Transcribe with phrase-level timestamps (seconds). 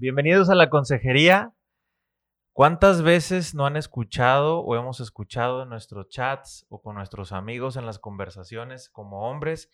[0.00, 1.54] Bienvenidos a la consejería.
[2.52, 7.76] ¿Cuántas veces no han escuchado o hemos escuchado en nuestros chats o con nuestros amigos
[7.76, 9.72] en las conversaciones como hombres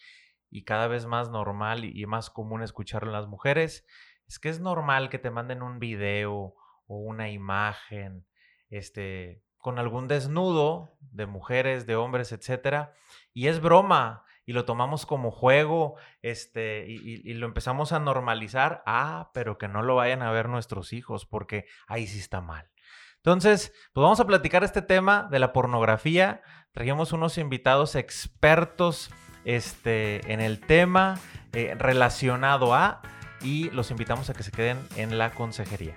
[0.48, 3.84] y cada vez más normal y más común escucharlo en las mujeres?
[4.26, 6.54] Es que es normal que te manden un video
[6.86, 8.26] o una imagen
[8.70, 12.94] este, con algún desnudo de mujeres, de hombres, etcétera,
[13.34, 19.30] y es broma y lo tomamos como juego, este, y, lo empezamos a normalizar, ah,
[19.34, 22.68] pero que no lo vayan a ver nuestros hijos, porque ahí sí está mal.
[23.16, 26.42] Entonces, pues vamos a platicar este tema de la pornografía.
[26.72, 29.10] Trajimos unos invitados expertos
[29.46, 31.18] este, en el tema
[31.52, 33.00] eh, relacionado a,
[33.40, 35.96] y los invitamos a que se queden en la consejería.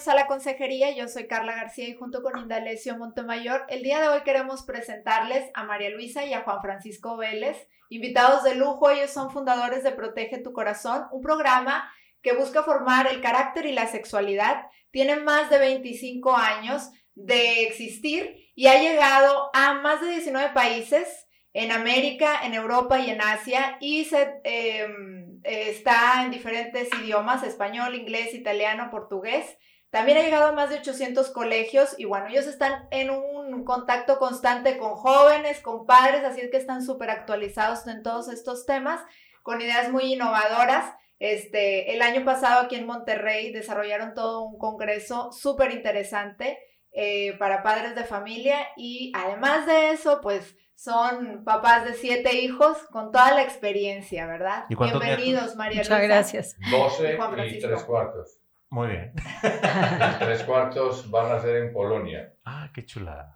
[0.00, 0.90] Bienvenidos a la consejería.
[0.92, 5.50] Yo soy Carla García y junto con Indalecio Montemayor, el día de hoy queremos presentarles
[5.52, 8.88] a María Luisa y a Juan Francisco Vélez, invitados de lujo.
[8.88, 11.92] Ellos son fundadores de Protege tu Corazón, un programa
[12.22, 14.68] que busca formar el carácter y la sexualidad.
[14.90, 21.26] Tienen más de 25 años de existir y ha llegado a más de 19 países
[21.52, 27.94] en América, en Europa y en Asia y se, em, está en diferentes idiomas, español,
[27.94, 29.58] inglés, italiano, portugués.
[29.90, 34.18] También ha llegado a más de 800 colegios y bueno, ellos están en un contacto
[34.18, 39.00] constante con jóvenes, con padres, así es que están súper actualizados en todos estos temas,
[39.42, 40.94] con ideas muy innovadoras.
[41.18, 46.58] Este, el año pasado aquí en Monterrey desarrollaron todo un congreso súper interesante
[46.92, 52.78] eh, para padres de familia y además de eso, pues son papás de siete hijos
[52.90, 54.64] con toda la experiencia, ¿verdad?
[54.68, 56.56] Bienvenidos, María Muchas gracias.
[56.70, 58.39] 12 y, tres cuartos.
[58.72, 59.12] Muy bien.
[60.20, 62.32] tres cuartos van a ser en Polonia.
[62.44, 63.32] Ah, qué chulada.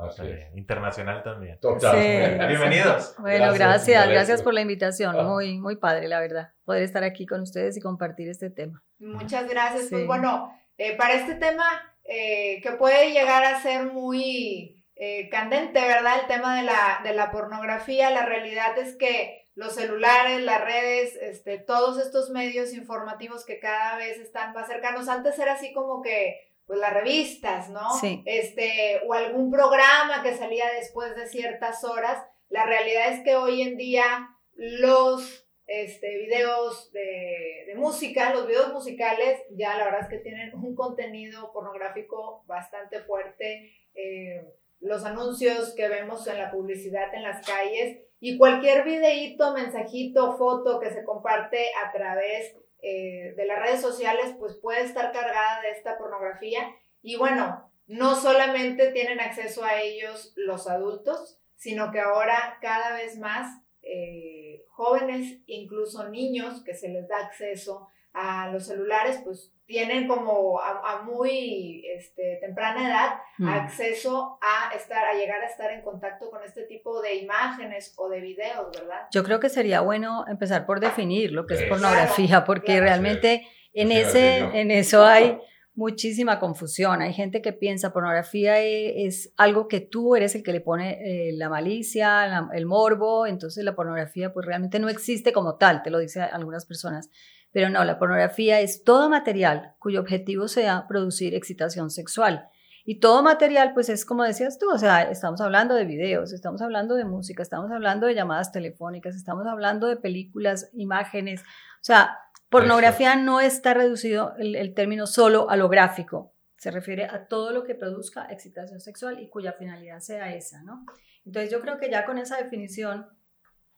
[0.55, 1.59] Internacional también.
[1.59, 1.97] Total.
[2.49, 3.17] Bienvenidos.
[3.19, 5.17] Bueno, gracias, gracias, por la invitación.
[5.19, 5.25] Ah.
[5.25, 8.85] Muy, muy padre, la verdad, poder estar aquí con ustedes y compartir este tema.
[9.01, 9.89] Muchas gracias.
[9.91, 11.65] Pues bueno, eh, para este tema
[12.05, 16.21] eh, que puede llegar a ser muy eh, candente, ¿verdad?
[16.21, 18.09] El tema de la, de la pornografía.
[18.11, 23.97] La realidad es que los celulares, las redes, este, todos estos medios informativos que cada
[23.97, 25.09] vez están más cercanos.
[25.09, 27.95] Antes era así como que, pues las revistas, ¿no?
[28.01, 28.23] Sí.
[28.27, 32.25] Este, o algún programa que salía después de ciertas horas.
[32.49, 38.73] La realidad es que hoy en día los este, videos de, de, música, los videos
[38.73, 43.73] musicales, ya la verdad es que tienen un contenido pornográfico bastante fuerte.
[43.95, 44.45] Eh,
[44.81, 50.81] los anuncios que vemos en la publicidad en las calles y cualquier videíto, mensajito, foto
[50.81, 55.73] que se comparte a través eh, de las redes sociales, pues puede estar cargada de
[55.73, 56.75] esta pornografía.
[57.03, 63.19] Y bueno, no solamente tienen acceso a ellos los adultos, sino que ahora cada vez
[63.19, 70.07] más eh, jóvenes, incluso niños, que se les da acceso a los celulares, pues tienen
[70.07, 73.49] como a, muy este, temprana edad mm.
[73.49, 78.09] acceso a estar, a llegar a estar en contacto con este tipo de imágenes o
[78.09, 79.07] de videos, ¿verdad?
[79.11, 83.91] Yo creo que sería bueno empezar por definir lo que es pornografía, porque realmente en,
[83.91, 85.39] ese, en eso hay
[85.75, 87.03] muchísima confusión.
[87.03, 90.99] Hay gente que piensa pornografía e, es, algo que tú eres el que le pone
[91.01, 95.91] eh, la malicia, el morbo, entonces la pornografía pues realmente no existe como tal, te
[95.91, 97.11] lo dicen algunas personas.
[97.55, 102.49] Pero no, la pornografía es todo material cuyo objetivo sea producir excitación sexual.
[102.85, 106.61] Y todo material, pues es como decías tú, o sea, estamos hablando de videos, estamos
[106.63, 111.43] hablando de música, estamos hablando de llamadas telefónicas, estamos hablando de películas, imágenes.
[111.43, 117.05] O sea, pornografía no está reducido el, el término solo a lo gráfico, se refiere
[117.05, 120.85] a todo lo que produzca excitación sexual y cuya finalidad sea esa, ¿no?
[121.25, 123.07] Entonces yo creo que ya con esa definición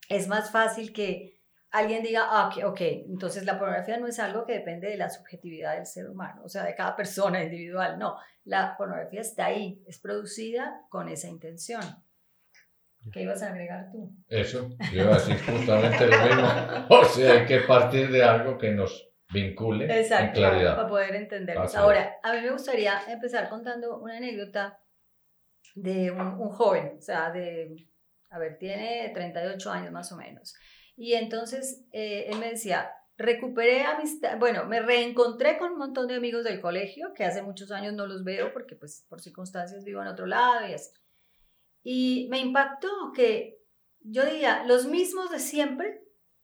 [0.08, 1.35] es más fácil que
[1.70, 5.10] alguien diga, ah, ok, ok, entonces la pornografía no es algo que depende de la
[5.10, 9.82] subjetividad del ser humano, o sea, de cada persona individual, no, la pornografía está ahí,
[9.86, 11.82] es producida con esa intención.
[13.12, 14.12] ¿Qué ibas a agregar tú?
[14.28, 16.48] Eso, yo iba a decir justamente lo mismo.
[16.90, 20.74] O sea, hay que partir de algo que nos vincule Exacto, en claridad.
[20.74, 21.66] para poder entenderlo.
[21.76, 24.80] Ahora, a mí me gustaría empezar contando una anécdota
[25.76, 27.76] de un, un joven, o sea, de,
[28.30, 30.54] a ver, tiene 38 años más o menos.
[30.96, 36.16] Y entonces eh, él me decía, recuperé amistad, bueno, me reencontré con un montón de
[36.16, 40.02] amigos del colegio, que hace muchos años no los veo porque pues por circunstancias vivo
[40.02, 40.90] en otro lado y así.
[41.82, 43.56] Y me impactó que
[44.00, 46.02] yo diría, los mismos de siempre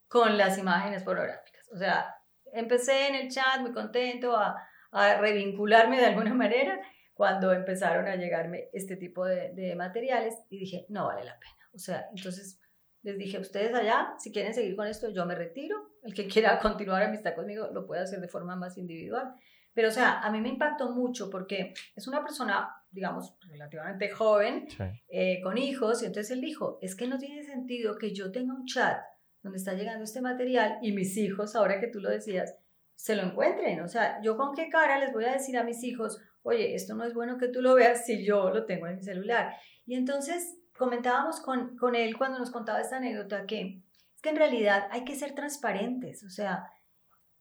[0.09, 1.69] con las imágenes pornográficas.
[1.73, 2.15] O sea,
[2.53, 4.57] empecé en el chat muy contento a,
[4.91, 6.81] a revincularme de alguna manera
[7.15, 11.71] cuando empezaron a llegarme este tipo de, de, materiales y dije, no vale la pena.
[11.75, 12.61] O sea, entonces
[13.03, 15.77] les dije, ustedes allá, si quieren seguir con esto, yo me retiro.
[16.03, 19.35] El que quiera continuar amistad conmigo lo puede hacer de forma más individual.
[19.75, 24.67] Pero, o sea, a mí me impactó mucho porque es una persona, digamos, relativamente joven,
[25.09, 28.53] eh, con hijos, y entonces él dijo, es que no tiene sentido que yo tenga
[28.55, 29.01] un chat
[29.43, 32.55] donde está llegando este material y mis hijos, ahora que tú lo decías,
[32.95, 33.81] se lo encuentren.
[33.81, 36.95] O sea, yo con qué cara les voy a decir a mis hijos, oye, esto
[36.95, 39.55] no es bueno que tú lo veas si yo lo tengo en mi celular.
[39.87, 43.83] Y entonces comentábamos con, con él cuando nos contaba esta anécdota que
[44.15, 46.23] es que en realidad hay que ser transparentes.
[46.25, 46.71] O sea,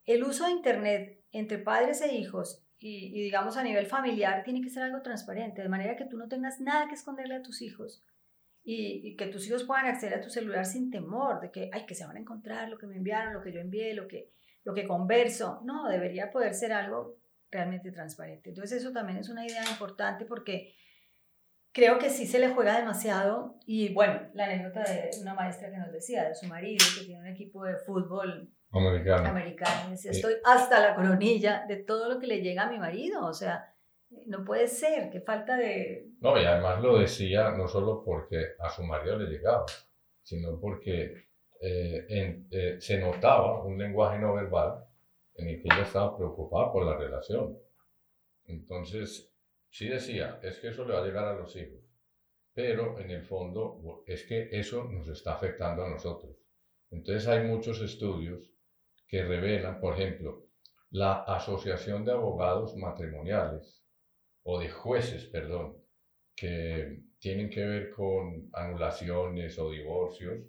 [0.05, 4.69] el uso de Internet entre padres e hijos y, digamos a nivel familiar tiene que
[4.69, 8.01] ser algo transparente, de manera que tú no tengas nada que esconderle a tus hijos
[8.63, 11.95] y, que tus hijos puedan acceder a tu celular sin temor de que, ay, que
[11.95, 14.31] se van a encontrar lo que me enviaron, lo que yo envié, lo que,
[14.63, 15.61] lo que converso.
[15.63, 17.17] No, debería poder ser algo
[17.49, 18.49] realmente transparente.
[18.49, 20.73] Entonces eso también es una idea importante porque
[21.71, 25.77] creo que sí se le juega demasiado y bueno, la anécdota de una maestra que
[25.77, 29.29] nos decía de su marido que tiene un equipo de fútbol Americano.
[29.29, 29.93] Americano.
[29.93, 33.25] estoy hasta la coronilla de todo lo que le llega a mi marido.
[33.25, 33.73] O sea,
[34.27, 36.07] no puede ser, qué falta de...
[36.19, 39.65] No, y además lo decía no solo porque a su marido le llegaba,
[40.21, 41.27] sino porque
[41.61, 44.85] eh, eh, se notaba un lenguaje no verbal
[45.35, 47.57] en el que ella estaba preocupada por la relación.
[48.45, 49.30] Entonces,
[49.71, 51.79] sí decía, es que eso le va a llegar a los hijos,
[52.53, 56.35] pero en el fondo es que eso nos está afectando a nosotros.
[56.91, 58.51] Entonces hay muchos estudios
[59.07, 60.45] que revelan, por ejemplo,
[60.89, 63.81] la Asociación de Abogados Matrimoniales
[64.43, 65.77] o de jueces, perdón,
[66.35, 70.39] que tienen que ver con anulaciones o divorcios,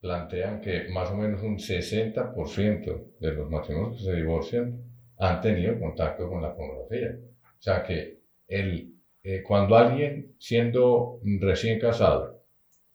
[0.00, 4.84] plantean que más o menos un 60% de los matrimonios que se divorcian
[5.18, 7.18] han tenido contacto con la pornografía.
[7.58, 8.21] O sea que
[8.52, 12.42] el, eh, cuando alguien, siendo recién casado,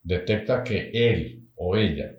[0.03, 2.15] detecta que él o ella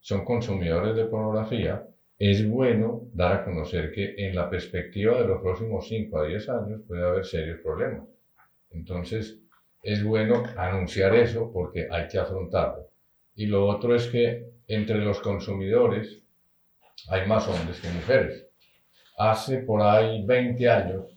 [0.00, 1.86] son consumidores de pornografía,
[2.18, 6.48] es bueno dar a conocer que en la perspectiva de los próximos 5 a 10
[6.48, 8.06] años puede haber serios problemas.
[8.70, 9.38] Entonces,
[9.82, 12.88] es bueno anunciar eso porque hay que afrontarlo.
[13.34, 16.22] Y lo otro es que entre los consumidores
[17.08, 18.46] hay más hombres que mujeres.
[19.18, 21.11] Hace por ahí 20 años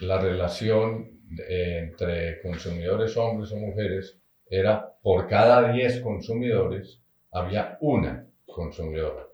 [0.00, 4.18] la relación entre consumidores hombres o mujeres
[4.48, 7.00] era por cada 10 consumidores
[7.30, 9.28] había una consumidora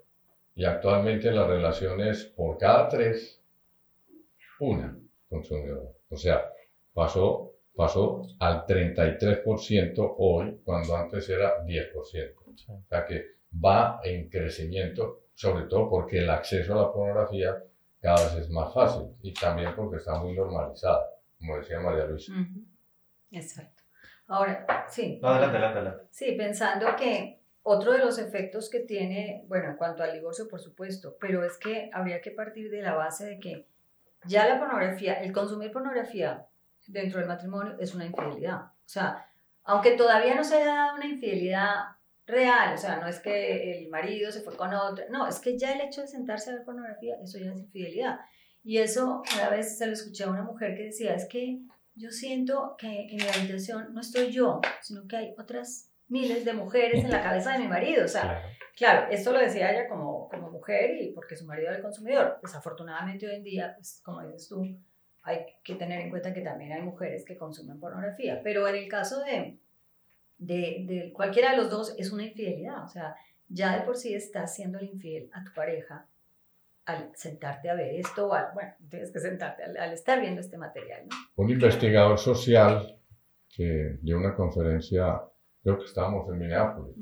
[0.56, 3.40] y actualmente la relación es por cada tres,
[4.60, 4.96] una
[5.28, 5.90] consumidora.
[6.08, 6.48] O sea,
[6.92, 12.34] pasó, pasó al 33% hoy, cuando antes era 10%.
[12.68, 13.24] O sea que
[13.64, 17.60] va en crecimiento, sobre todo porque el acceso a la pornografía
[18.04, 21.06] cada vez es más fácil y también porque está muy normalizada,
[21.38, 22.34] como decía María Luisa.
[23.30, 23.82] Exacto.
[24.26, 25.18] Ahora, sí.
[25.22, 26.04] adelante, adelante, adelante.
[26.10, 30.60] Sí, pensando que otro de los efectos que tiene, bueno, en cuanto al divorcio, por
[30.60, 33.68] supuesto, pero es que habría que partir de la base de que
[34.26, 36.46] ya la pornografía, el consumir pornografía
[36.86, 38.64] dentro del matrimonio es una infidelidad.
[38.64, 39.26] O sea,
[39.62, 41.93] aunque todavía no se haya dado una infidelidad
[42.26, 45.58] real, o sea, no es que el marido se fue con otra, no, es que
[45.58, 48.20] ya el hecho de sentarse a ver pornografía, eso ya es infidelidad.
[48.62, 51.60] Y eso una vez se lo escuché a una mujer que decía, es que
[51.94, 56.52] yo siento que en mi habitación no estoy yo, sino que hay otras miles de
[56.52, 58.04] mujeres en la cabeza de mi marido.
[58.04, 58.42] O sea,
[58.76, 62.38] claro, esto lo decía ella como, como mujer y porque su marido era el consumidor.
[62.42, 64.64] Desafortunadamente hoy en día, pues como dices tú,
[65.22, 68.40] hay que tener en cuenta que también hay mujeres que consumen pornografía.
[68.42, 69.58] Pero en el caso de,
[70.46, 72.84] de, de cualquiera de los dos es una infidelidad.
[72.84, 73.16] O sea,
[73.48, 76.08] ya de por sí estás siendo el infiel a tu pareja
[76.86, 80.58] al sentarte a ver esto, o al, bueno, tienes que sentarte al, estar viendo este
[80.58, 81.06] material.
[81.08, 81.16] ¿no?
[81.36, 82.98] Un investigador social
[83.48, 85.22] que dio una conferencia
[85.62, 86.96] creo que estábamos en Minneapolis.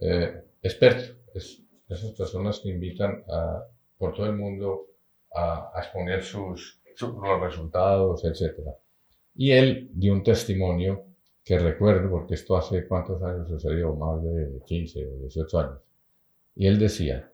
[0.00, 3.62] Eh, expertos, esas personas que invitan a,
[3.96, 4.88] por todo el mundo
[5.32, 8.58] a, exponer sus, los resultados, etc.
[9.34, 11.06] Y él dio un testimonio
[11.44, 15.78] que recuerdo, porque esto hace cuántos años sucedió, más de 15 o 18 años.
[16.54, 17.32] Y él decía,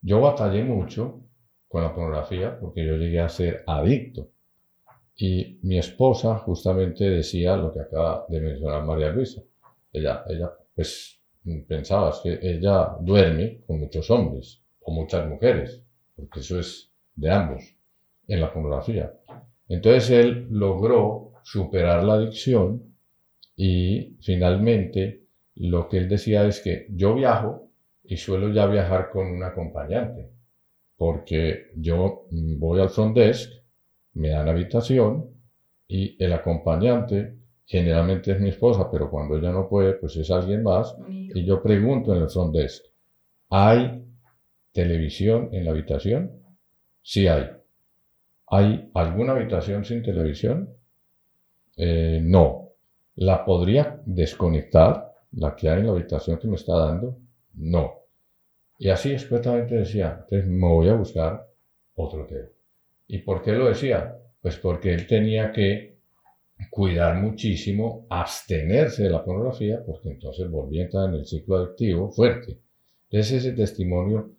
[0.00, 1.20] yo batallé mucho
[1.68, 4.30] con la pornografía porque yo llegué a ser adicto.
[5.16, 9.42] Y mi esposa justamente decía lo que acaba de mencionar María Luisa
[9.96, 11.20] ella, ella pues
[11.66, 15.82] pensaba que ella duerme con muchos hombres o muchas mujeres,
[16.14, 17.76] porque eso es de ambos
[18.28, 19.14] en la pornografía.
[19.68, 22.85] Entonces él logró superar la adicción
[23.56, 25.22] y finalmente
[25.56, 27.70] lo que él decía es que yo viajo
[28.04, 30.30] y suelo ya viajar con un acompañante.
[30.96, 33.52] porque yo voy al front desk,
[34.14, 35.30] me dan habitación
[35.88, 37.36] y el acompañante
[37.66, 40.96] generalmente es mi esposa, pero cuando ella no puede, pues es alguien más.
[41.08, 42.84] Y yo pregunto en el front desk,
[43.50, 44.04] ¿hay
[44.72, 46.32] televisión en la habitación?
[47.02, 47.50] Sí hay.
[48.48, 50.70] ¿Hay alguna habitación sin televisión?
[51.76, 52.65] Eh, no.
[53.16, 55.12] ¿La podría desconectar?
[55.32, 57.18] ¿La que hay en la habitación que me está dando?
[57.54, 57.92] No.
[58.78, 61.46] Y así expertamente decía, entonces me voy a buscar
[61.94, 62.50] otro hotel.
[63.08, 64.16] ¿Y por qué lo decía?
[64.40, 65.96] Pues porque él tenía que
[66.70, 72.10] cuidar muchísimo, abstenerse de la pornografía, porque entonces volvía a entrar en el ciclo adictivo
[72.10, 72.60] fuerte.
[73.08, 74.30] Entonces ese testimonio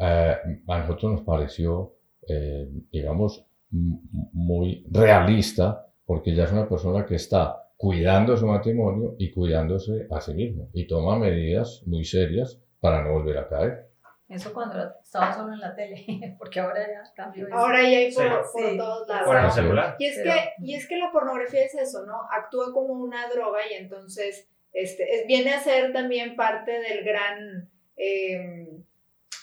[0.00, 0.36] eh,
[0.66, 1.94] a nosotros nos pareció,
[2.26, 9.30] eh, digamos, muy realista, porque ya es una persona que está cuidando su matrimonio y
[9.30, 13.90] cuidándose a sí mismo, y toma medidas muy serias para no volver a caer.
[14.26, 17.46] Eso cuando estaba solo en la tele, porque ahora ya cambió.
[17.52, 19.58] Ahora ya hay por, todos lados.
[19.98, 22.22] Y es, que, y es que la pornografía es eso, ¿no?
[22.32, 28.82] Actúa como una droga y entonces este, viene a ser también parte del gran em,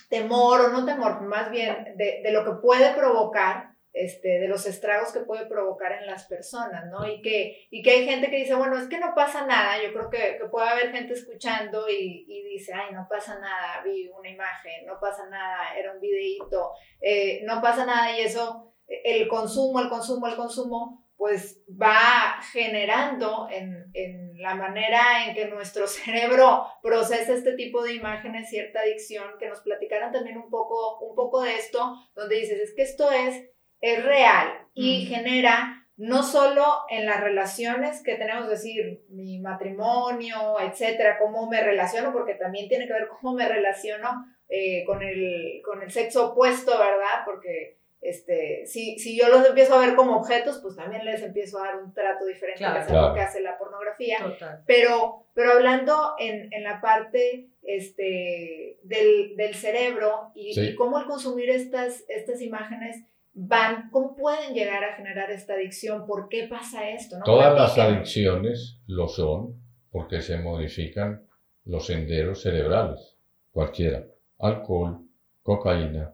[0.09, 4.65] temor, o no temor, más bien de, de lo que puede provocar este, de los
[4.65, 7.07] estragos que puede provocar en las personas, ¿no?
[7.07, 9.91] Y que, y que hay gente que dice, bueno, es que no pasa nada, yo
[9.91, 14.29] creo que, puede haber gente escuchando y, y, dice, ay, no pasa nada, vi una
[14.29, 16.71] imagen, no pasa nada, era un videíto,
[17.01, 23.47] eh, no pasa nada y eso, el consumo, el consumo, el consumo, pues va generando
[23.51, 29.25] en, en la manera en que nuestro cerebro procesa este tipo de imágenes cierta adicción,
[29.39, 33.11] que nos platicaran también un poco, un poco de esto, donde dices, es que esto
[33.11, 40.59] es es real y genera no solo en las relaciones que tenemos, decir, mi matrimonio,
[40.59, 45.61] etcétera, cómo me relaciono, porque también tiene que ver cómo me relaciono eh, con, el,
[45.63, 47.23] con el sexo opuesto, ¿verdad?
[47.25, 51.59] Porque este, si, si yo los empiezo a ver como objetos, pues también les empiezo
[51.59, 54.17] a dar un trato diferente a lo que hace la pornografía.
[54.65, 61.05] Pero, pero hablando en, en la parte este, del, del cerebro y, y, cómo el
[61.05, 66.89] consumir estas, estas imágenes van, cómo pueden llegar a generar esta adicción, por qué pasa
[66.89, 67.17] esto.
[67.23, 69.61] Todas las adicciones lo son
[69.91, 71.25] porque se modifican
[71.65, 73.17] los senderos cerebrales,
[73.51, 74.05] cualquiera,
[74.39, 75.01] alcohol,
[75.43, 76.13] cocaína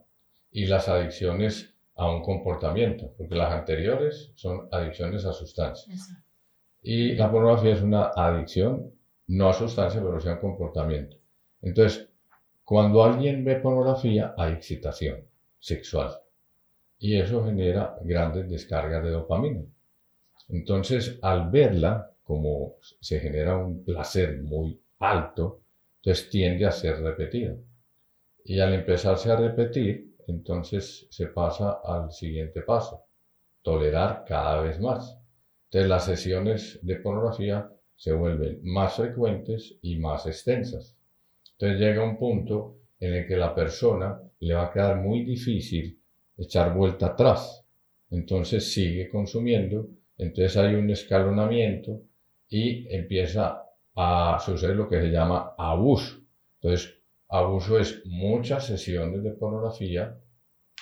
[0.52, 6.12] y las adicciones a un comportamiento, porque las anteriores son adicciones a sustancias.
[6.82, 8.92] Y la pornografía es una adicción,
[9.28, 11.18] no a sustancia, pero sí a un comportamiento.
[11.62, 12.10] Entonces,
[12.64, 15.26] cuando alguien ve pornografía, hay excitación
[15.60, 16.22] sexual
[17.00, 19.64] y eso genera grandes descargas de dopamina.
[20.50, 25.62] Entonces, al verla, como se genera un placer muy alto,
[26.02, 27.56] entonces tiende a ser repetida.
[28.46, 33.04] Y al empezarse a repetir, entonces se pasa al siguiente paso,
[33.62, 35.18] tolerar cada vez más.
[35.66, 40.96] Entonces las sesiones de pornografía se vuelven más frecuentes y más extensas.
[41.54, 45.97] Entonces llega un punto en el que la persona le va a quedar muy difícil
[46.38, 47.66] echar vuelta atrás.
[48.10, 52.02] Entonces sigue consumiendo, entonces hay un escalonamiento
[52.50, 53.64] y empieza
[53.96, 56.22] a suceder lo que se llama abuso.
[56.62, 60.18] Entonces, abuso es muchas sesiones de pornografía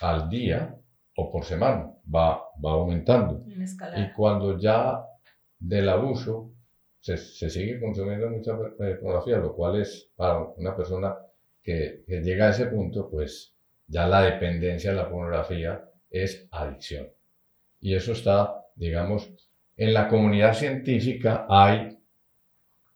[0.02, 0.78] al día
[1.18, 3.44] o por semana, va, va aumentando.
[3.98, 5.02] Y cuando ya
[5.58, 6.52] del abuso
[7.00, 11.16] se, se sigue consumiendo mucha eh, pornografía, lo cual es para una persona
[11.64, 13.55] que, que llega a ese punto, pues
[13.88, 17.08] ya la dependencia de la pornografía es adicción.
[17.80, 19.30] Y eso está, digamos,
[19.78, 21.98] en la comunidad científica hay,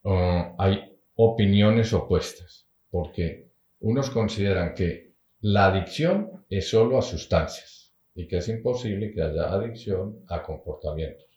[0.03, 3.49] uh, hay opiniones opuestas, porque
[3.81, 9.51] unos consideran que la adicción es solo a sustancias y que es imposible que haya
[9.51, 11.27] adicción a comportamientos.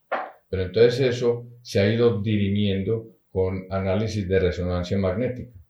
[0.49, 5.62] Pero entonces eso se ha ido dirimiendo con análisis de resonancia magnética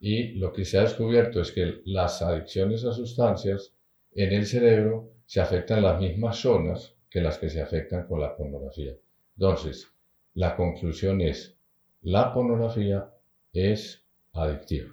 [0.00, 3.74] y lo que se ha descubierto es que las adicciones a sustancias
[4.12, 8.34] en el cerebro se afectan las mismas zonas que las que se afectan con la
[8.34, 8.94] pornografía.
[9.36, 9.92] Entonces,
[10.34, 11.58] la conclusión es,
[12.00, 13.10] la pornografía
[13.52, 14.90] es adictiva.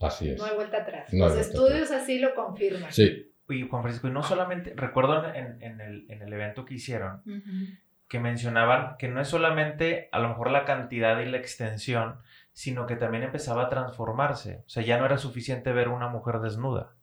[0.00, 0.38] Así es.
[0.38, 1.12] No hay vuelta atrás.
[1.12, 2.92] Los estudios así lo confirman.
[2.92, 3.32] Sí.
[3.48, 7.22] Y Juan Francisco, y no solamente, recuerdo en, en, el, en el, evento que hicieron,
[8.08, 12.18] que mencionaban que no es solamente a lo mejor la cantidad y la extensión,
[12.52, 14.62] sino que también empezaba a transformarse.
[14.66, 16.94] O sea, ya no era suficiente ver una mujer desnuda.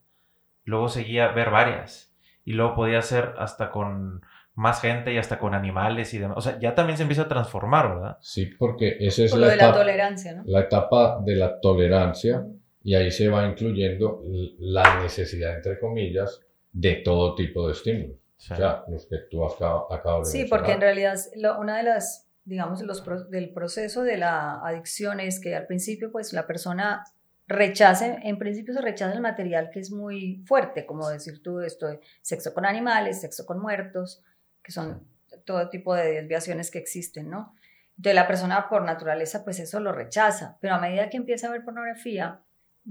[0.64, 2.14] Luego seguía ver varias.
[2.46, 4.22] Y luego podía ser hasta con
[4.56, 6.38] más gente y hasta con animales y demás.
[6.38, 8.18] O sea, ya también se empieza a transformar, ¿verdad?
[8.22, 10.44] Sí, porque esa es la, etapa, la tolerancia, ¿no?
[10.46, 12.46] La etapa de la tolerancia
[12.84, 14.24] y ahí se va incluyendo
[14.60, 16.42] la necesidad, entre comillas,
[16.72, 18.18] de todo tipo de estímulos.
[18.38, 21.18] O sea, los que tú acabas de Sí, porque en realidad
[21.60, 26.34] una de las, digamos, los, del proceso de la adicción es que al principio, pues
[26.34, 27.04] la persona
[27.48, 31.88] rechace, en principio se rechaza el material que es muy fuerte, como decir tú esto
[31.88, 34.24] de sexo con animales, sexo con muertos,
[34.64, 35.08] que son
[35.46, 37.54] todo tipo de desviaciones que existen, ¿no?
[37.98, 41.52] Entonces la persona por naturaleza pues eso lo rechaza, pero a medida que empieza a
[41.52, 42.42] ver pornografía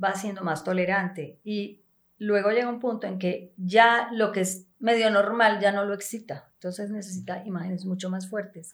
[0.00, 1.82] va siendo más tolerante y
[2.18, 5.94] luego llega un punto en que ya lo que es medio normal ya no lo
[5.94, 8.70] excita, entonces necesita imágenes mucho más fuertes.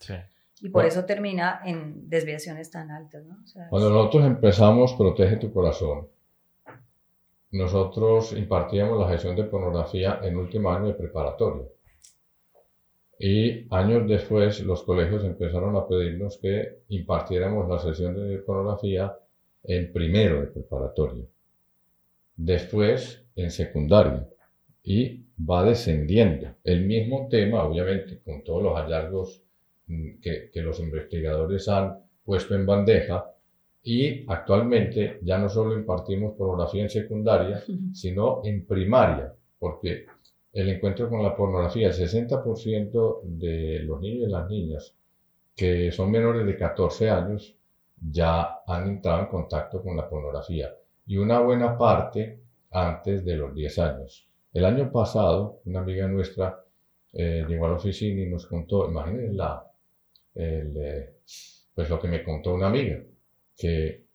[0.61, 3.25] Y por eso termina en desviaciones tan altas.
[3.25, 3.37] ¿no?
[3.69, 6.07] Cuando nosotros empezamos Protege tu Corazón,
[7.51, 11.67] nosotros impartíamos la gestión de pornografía en último año de preparatoria.
[13.17, 19.17] Y años después los colegios empezaron a pedirnos que impartiéramos la sesión de pornografía
[19.63, 21.25] en primero de preparatoria.
[22.35, 24.27] Después en secundaria.
[24.83, 26.55] Y va descendiendo.
[26.63, 29.41] El mismo tema, obviamente, con todos los hallazgos
[29.87, 33.31] que, que los investigadores han puesto en bandeja,
[33.83, 37.63] y actualmente ya no solo impartimos pornografía en secundaria,
[37.93, 40.05] sino en primaria, porque
[40.55, 41.89] el encuentro con la pornografía.
[41.89, 44.95] El 60% de los niños y las niñas
[45.55, 47.55] que son menores de 14 años
[48.01, 50.73] ya han entrado en contacto con la pornografía
[51.05, 52.39] y una buena parte
[52.71, 54.27] antes de los 10 años.
[54.53, 56.59] El año pasado, una amiga nuestra
[57.13, 59.63] eh, llegó a la oficina y nos contó, imagínense la,
[60.35, 63.01] pues lo que me contó una amiga,
[63.55, 64.05] que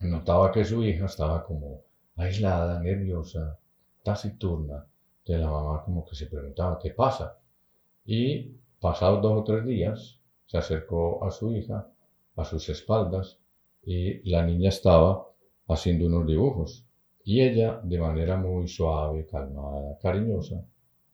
[0.00, 1.82] notaba que su hija estaba como
[2.16, 3.58] aislada, nerviosa,
[4.02, 4.86] taciturna,
[5.26, 7.38] de la mamá como que se preguntaba qué pasa.
[8.04, 11.88] Y pasados dos o tres días se acercó a su hija,
[12.36, 13.38] a sus espaldas,
[13.82, 15.26] y la niña estaba
[15.68, 16.86] haciendo unos dibujos.
[17.24, 20.64] Y ella, de manera muy suave, calmada, cariñosa,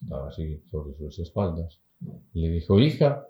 [0.03, 1.81] estaba así sobre sus espaldas,
[2.33, 3.27] le dijo, hija,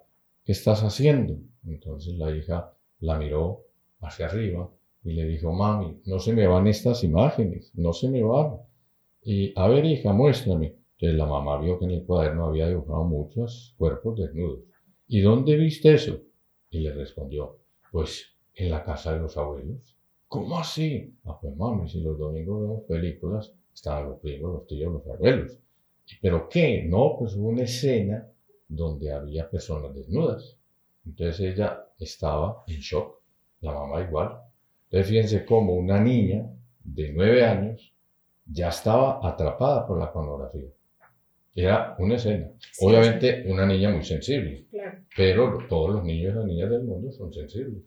[0.46, 1.36] ¿qué estás haciendo?
[1.66, 3.66] Entonces la hija la miró
[4.00, 4.70] hacia arriba
[5.02, 8.58] y le dijo, mami, no se me van estas imágenes, no se me van.
[9.22, 10.76] Y, a ver, hija, muéstrame.
[10.92, 14.60] Entonces la mamá vio que en el cuaderno había dibujado muchos cuerpos desnudos.
[15.08, 16.20] ¿Y dónde viste eso?
[16.70, 17.58] Y le respondió,
[17.90, 19.96] pues en la casa de los abuelos.
[20.28, 21.12] ¿Cómo así?
[21.24, 25.58] Ah, pues mami, si los domingos vemos películas, estaban los primos, los tíos, los abuelos.
[26.22, 26.84] ¿Pero qué?
[26.84, 28.28] No, pues hubo una escena
[28.68, 30.56] donde había personas desnudas.
[31.04, 33.20] Entonces ella estaba en shock,
[33.60, 34.38] la mamá igual.
[34.84, 36.46] Entonces fíjense cómo una niña
[36.82, 37.92] de nueve años
[38.44, 40.68] ya estaba atrapada por la pornografía.
[41.54, 42.50] Era una escena.
[42.80, 44.66] Obviamente una niña muy sensible,
[45.16, 47.82] pero todos los niños y las niñas del mundo son sensibles.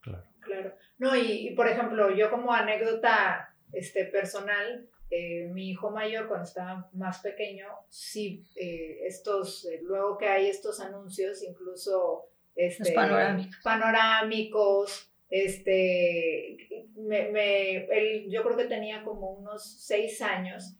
[0.00, 0.24] Claro.
[0.40, 0.72] claro.
[0.98, 6.88] No, y, por ejemplo, yo como anécdota este, personal, eh, mi hijo mayor cuando estaba
[6.92, 13.56] más pequeño, sí, eh, estos, eh, luego que hay estos anuncios, incluso este, panorámicos.
[13.64, 16.56] panorámicos este,
[16.96, 17.86] me,
[18.28, 20.76] yo creo que tenía como unos seis años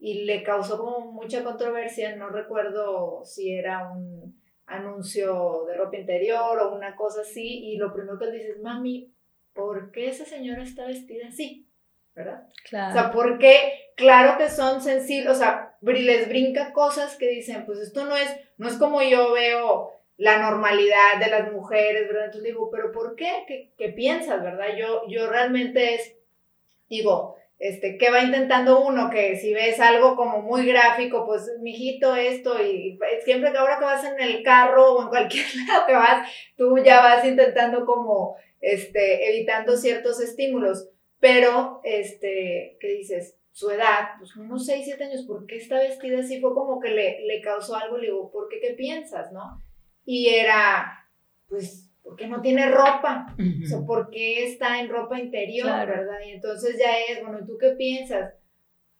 [0.00, 6.58] y le causó como mucha controversia, no recuerdo si era un anuncio de ropa interior
[6.58, 9.12] o una cosa así, y lo primero que le dices, mami,
[9.52, 11.69] ¿por qué esa señora está vestida así?
[12.24, 12.42] ¿Verdad?
[12.68, 12.90] Claro.
[12.90, 17.78] O sea, porque claro que son sensibles, o sea, les brinca cosas que dicen, pues
[17.78, 18.28] esto no es,
[18.58, 22.26] no es como yo veo la normalidad de las mujeres, ¿verdad?
[22.26, 23.44] Entonces digo, pero ¿por qué?
[23.48, 24.76] ¿Qué, qué piensas, verdad?
[24.78, 26.14] Yo, yo realmente es,
[26.90, 29.10] digo, este, ¿qué va intentando uno?
[29.10, 33.84] Que si ves algo como muy gráfico, pues, mijito, esto, y siempre que ahora que
[33.84, 38.36] vas en el carro o en cualquier lado que vas, tú ya vas intentando como,
[38.60, 40.88] este, evitando ciertos estímulos.
[41.20, 43.36] Pero, este, ¿qué dices?
[43.52, 46.40] Su edad, pues unos 6, 7 años, ¿por qué está vestida así?
[46.40, 48.60] Fue como que le, le causó algo, le digo, ¿por qué?
[48.60, 49.60] ¿Qué piensas, no?
[50.04, 51.06] y era,
[51.48, 53.32] pues, ¿por qué no tiene ropa?
[53.62, 56.18] O sea, ¿por qué está en ropa interior, verdad?
[56.26, 58.34] Y entonces ya es, bueno, ¿tú qué piensas?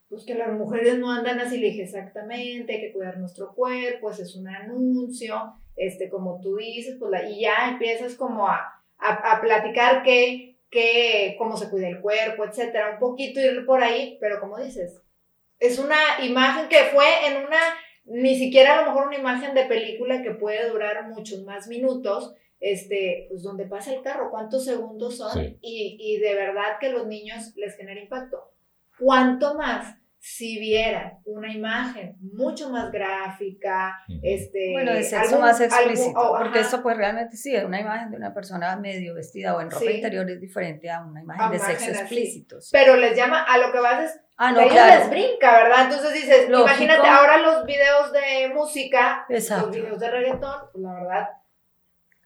[0.09, 4.11] Pues que las mujeres no andan así, le dije, exactamente, hay que cuidar nuestro cuerpo,
[4.11, 8.83] ese es un anuncio, este, como tú dices, pues, la, y ya empiezas como a,
[8.99, 14.17] a, platicar qué, qué, cómo se cuida el cuerpo, etcétera, un poquito ir por ahí,
[14.21, 15.01] pero como dices,
[15.59, 17.59] es una imagen que fue en una
[18.05, 22.35] ni siquiera a lo mejor una imagen de película que puede durar muchos más minutos,
[22.59, 27.07] este, pues donde pasa el carro, cuántos segundos son y, y, de verdad que los
[27.07, 28.53] niños les genera impacto.
[28.99, 34.73] ¿Cuánto más si vieran una imagen mucho más gráfica, este...
[34.73, 38.35] Bueno, de sexo más explícito, oh, porque eso pues realmente sí, una imagen de una
[38.35, 42.59] persona medio vestida o en ropa interior es diferente a una imagen de sexo explícito.
[42.71, 44.21] Pero les llama, a lo que vas es...
[44.37, 45.01] Ah, no, claro.
[45.01, 45.85] les brinca, ¿verdad?
[45.85, 51.29] Entonces dices, imagínate ahora los videos de música, los videos de reggaetón, pues la verdad,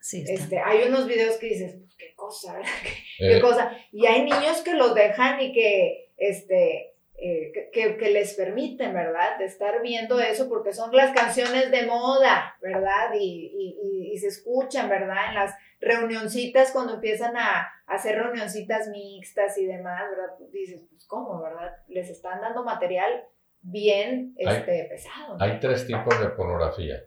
[0.00, 2.70] sí, este, hay unos videos que dices, pues qué cosa, ¿verdad?
[3.18, 3.40] ¿Qué, eh.
[3.40, 3.70] cosa.
[3.92, 9.38] Y hay niños que los dejan y que, este eh, que, que, les permiten, ¿verdad?
[9.38, 13.14] De estar viendo eso porque son las canciones de moda, ¿verdad?
[13.18, 15.29] Y, y, y se escuchan, ¿verdad?
[15.29, 20.35] En las reunioncitas, cuando empiezan a, hacer reunioncitas mixtas y demás, ¿verdad?
[20.50, 21.70] Dices, pues cómo, ¿verdad?
[21.88, 23.24] Les están dando material
[23.61, 25.37] bien este, pesado.
[25.38, 27.05] Hay tres tipos de pornografía.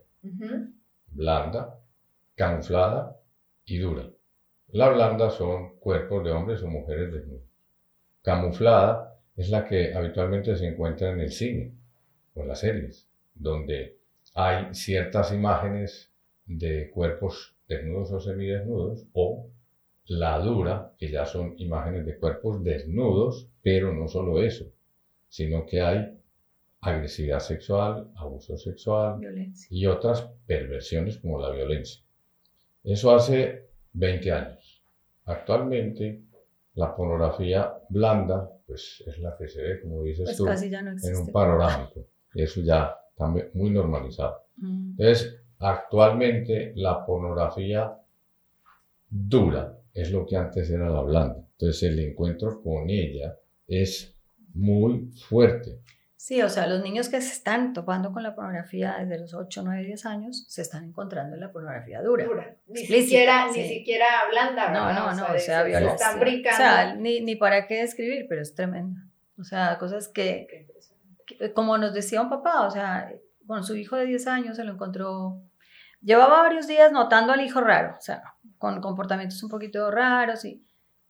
[1.08, 1.80] Blanda,
[2.36, 3.18] camuflada
[3.66, 4.10] y dura.
[4.68, 7.48] La blanda son cuerpos de hombres o mujeres desnudos.
[8.22, 11.72] Camuflada es la que habitualmente se encuentra en el cine
[12.34, 13.98] o en las series, donde
[14.34, 16.12] hay ciertas imágenes
[16.46, 19.48] de cuerpos desnudos o semidesnudos, o
[20.08, 24.66] la dura, que ya son imágenes de cuerpos desnudos, pero no solo eso,
[25.28, 26.18] sino que hay
[26.82, 29.20] agresividad sexual, abuso sexual
[29.70, 32.02] y otras perversiones como la violencia.
[32.84, 34.82] Eso hace 20 años.
[35.26, 36.22] Actualmente
[36.78, 41.32] la pornografía blanda pues es la que se ve, como dices pues tú, en un
[41.32, 42.06] panorámico.
[42.36, 44.44] Eso ya está muy normalizado.
[44.58, 44.92] Mm.
[44.92, 47.98] Entonces, actualmente la pornografía
[49.10, 51.38] dura es lo que antes era la blanda.
[51.54, 53.36] Entonces, el encuentro con ella
[53.68, 54.14] es
[54.54, 55.80] muy fuerte.
[56.28, 59.62] Sí, o sea, los niños que se están topando con la pornografía desde los 8,
[59.64, 62.26] 9, 10 años se están encontrando en la pornografía dura.
[62.26, 62.54] Dura.
[62.68, 66.58] Ni siquiera, ni siquiera blanda, No, no, no, o sea, o están brincando.
[66.58, 69.00] O sea, ni, ni para qué describir, pero es tremendo.
[69.40, 70.68] O sea, cosas que,
[71.54, 73.10] como nos decía un papá, o sea,
[73.46, 75.42] con su hijo de 10 años se lo encontró,
[76.02, 78.22] llevaba varios días notando al hijo raro, o sea,
[78.58, 80.62] con comportamientos un poquito raros y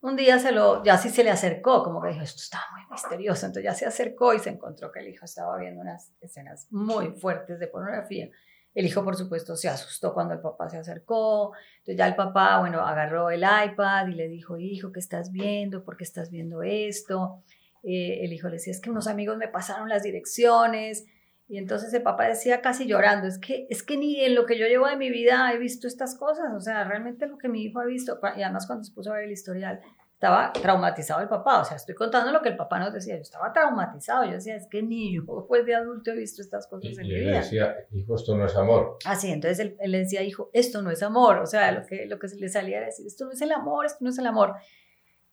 [0.01, 2.81] un día se lo, ya sí se le acercó, como que dijo, esto está muy
[2.91, 3.45] misterioso.
[3.45, 7.11] Entonces ya se acercó y se encontró que el hijo estaba viendo unas escenas muy
[7.11, 8.29] fuertes de pornografía.
[8.75, 11.51] El hijo, por supuesto, se asustó cuando el papá se acercó.
[11.79, 15.83] Entonces ya el papá, bueno, agarró el iPad y le dijo, hijo, ¿qué estás viendo?
[15.83, 17.41] ¿Por qué estás viendo esto?
[17.81, 21.07] Eh, el hijo le decía, es que unos amigos me pasaron las direcciones.
[21.49, 24.57] Y entonces el papá decía casi llorando, es que, es que ni en lo que
[24.57, 27.63] yo llevo de mi vida he visto estas cosas, o sea, realmente lo que mi
[27.63, 29.79] hijo ha visto, y además cuando se puso a ver el historial,
[30.11, 33.21] estaba traumatizado el papá, o sea, estoy contando lo que el papá nos decía, yo
[33.21, 36.91] estaba traumatizado, yo decía, es que ni yo pues de adulto he visto estas cosas
[36.91, 37.37] y, en mi vida.
[37.37, 38.97] Él decía, hijo, esto no es amor.
[39.05, 41.85] Ah, sí, entonces él, él, le decía, hijo, esto no es amor, o sea, lo
[41.85, 44.17] que, lo que le salía era decir, esto no es el amor, esto no es
[44.17, 44.55] el amor.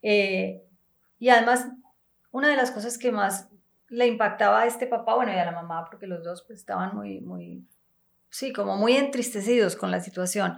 [0.02, 0.62] Eh,
[1.18, 1.66] y además,
[2.30, 3.48] una de las cosas que más
[3.94, 6.94] le impactaba a este papá, bueno, y a la mamá, porque los dos pues estaban
[6.94, 7.66] muy, muy,
[8.30, 10.56] sí, como muy entristecidos con la situación,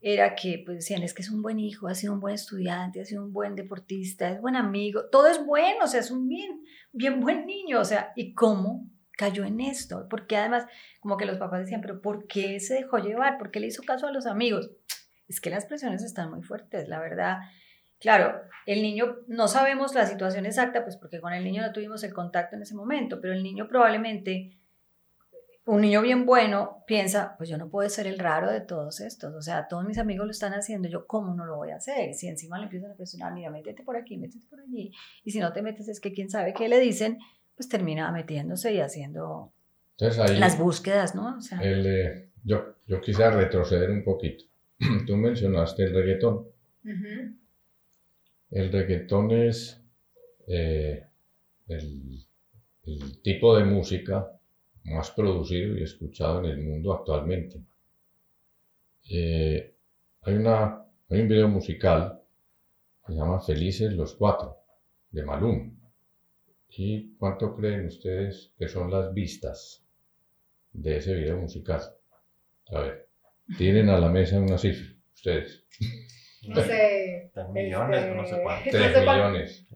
[0.00, 3.00] era que pues decían, es que es un buen hijo, ha sido un buen estudiante,
[3.00, 6.28] ha sido un buen deportista, es buen amigo, todo es bueno, o sea, es un
[6.28, 10.06] bien, bien buen niño, o sea, ¿y cómo cayó en esto?
[10.08, 10.66] Porque además,
[11.00, 13.38] como que los papás decían, pero ¿por qué se dejó llevar?
[13.38, 14.70] ¿Por qué le hizo caso a los amigos?
[15.26, 17.38] Es que las presiones están muy fuertes, la verdad.
[18.06, 22.04] Claro, el niño, no sabemos la situación exacta, pues porque con el niño no tuvimos
[22.04, 24.60] el contacto en ese momento, pero el niño probablemente,
[25.64, 29.34] un niño bien bueno, piensa, pues yo no puedo ser el raro de todos estos,
[29.34, 32.14] o sea, todos mis amigos lo están haciendo, yo cómo no lo voy a hacer,
[32.14, 34.92] si encima le empiezan a presionar, mira, métete por aquí, métete por allí,
[35.24, 37.18] y si no te metes es que quién sabe qué le dicen,
[37.56, 39.52] pues termina metiéndose y haciendo
[39.98, 41.40] las búsquedas, ¿no?
[41.60, 44.44] el, yo, yo quisiera retroceder un poquito.
[45.08, 46.46] Tú mencionaste el reggaetón.
[48.50, 49.82] El reggaetón es
[50.46, 51.04] eh,
[51.68, 52.24] el,
[53.22, 54.32] tipo de música
[54.84, 57.60] más producido y escuchado en el mundo actualmente.
[59.10, 59.74] Eh,
[60.22, 62.20] hay, una, hay un video musical
[63.04, 64.58] que se llama Felices los Cuatro,
[65.10, 65.76] de Malum.
[66.68, 69.84] ¿Y cuánto creen ustedes que son las vistas
[70.72, 71.82] de ese video musical?
[72.70, 73.08] A ver,
[73.58, 75.64] tienen a la mesa una cifra, ustedes.
[76.42, 77.30] No sé.
[77.32, 78.70] Tres millones, este, no sé cuánto.
[78.70, 79.66] Tres millones.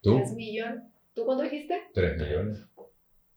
[0.00, 0.16] ¿Tú?
[0.18, 0.82] Tres millones.
[1.14, 1.82] ¿Tú cuánto dijiste?
[1.92, 2.64] Tres millones.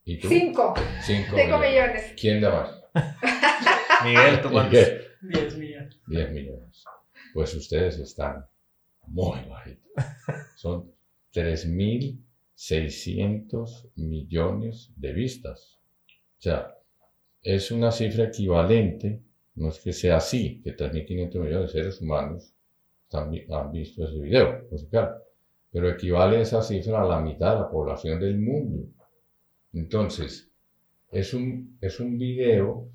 [0.04, 0.28] ¿Y tú?
[0.28, 0.74] Cinco.
[1.04, 2.13] Cinco, Cinco millones.
[2.19, 2.82] ¿Quién da más?
[4.04, 4.80] Miguel, ¿tú cuántos?
[5.21, 6.00] Diez millones.
[6.08, 6.84] Diez millones.
[7.34, 8.45] Pues ustedes están
[9.08, 9.91] muy bajitos.
[10.56, 10.91] Son
[11.32, 15.80] tres mil seiscientos millones de vistas.
[16.38, 16.78] O sea,
[17.41, 19.21] es una cifra equivalente,
[19.56, 22.54] no es que sea así, que 3.500 millones de seres humanos
[23.14, 25.16] han visto ese video musical,
[25.72, 28.88] pero equivale esa cifra a la mitad de la población del mundo.
[29.74, 30.50] Entonces,
[31.12, 32.88] es un, es un video